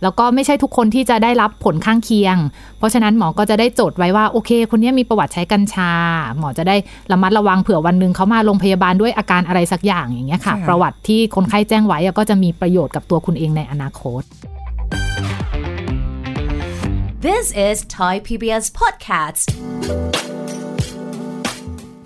[0.02, 2.36] แล้วก็ไม่ใช่ทุกคนที่จะได้รับผลข้างเคียง
[2.78, 5.90] เพราะฉะนั้นหมอก็จะได้จดไว้ว่าโอเค คนนี้มีประวัติใช้กัญชา
[6.38, 6.76] หมอจะได้
[7.12, 14.22] ระมัดระวังเผื่อวันหนึ่งเขามาโรงพยาบาลด้วยอาการอะไรสักอย่างอย่างเงี้ยค่ะค่ะประวัติที่คนไข้แจ้งไว้อะก็จะมีประโยชน์กับตัวคุณเองในอนาคต
[17.26, 19.46] This is Thai PBS Podcast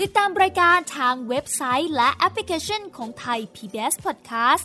[0.01, 4.65] ติดตามรายการทางเว็บไซต์และแอปพลิเคชันของไทย PBS Podcast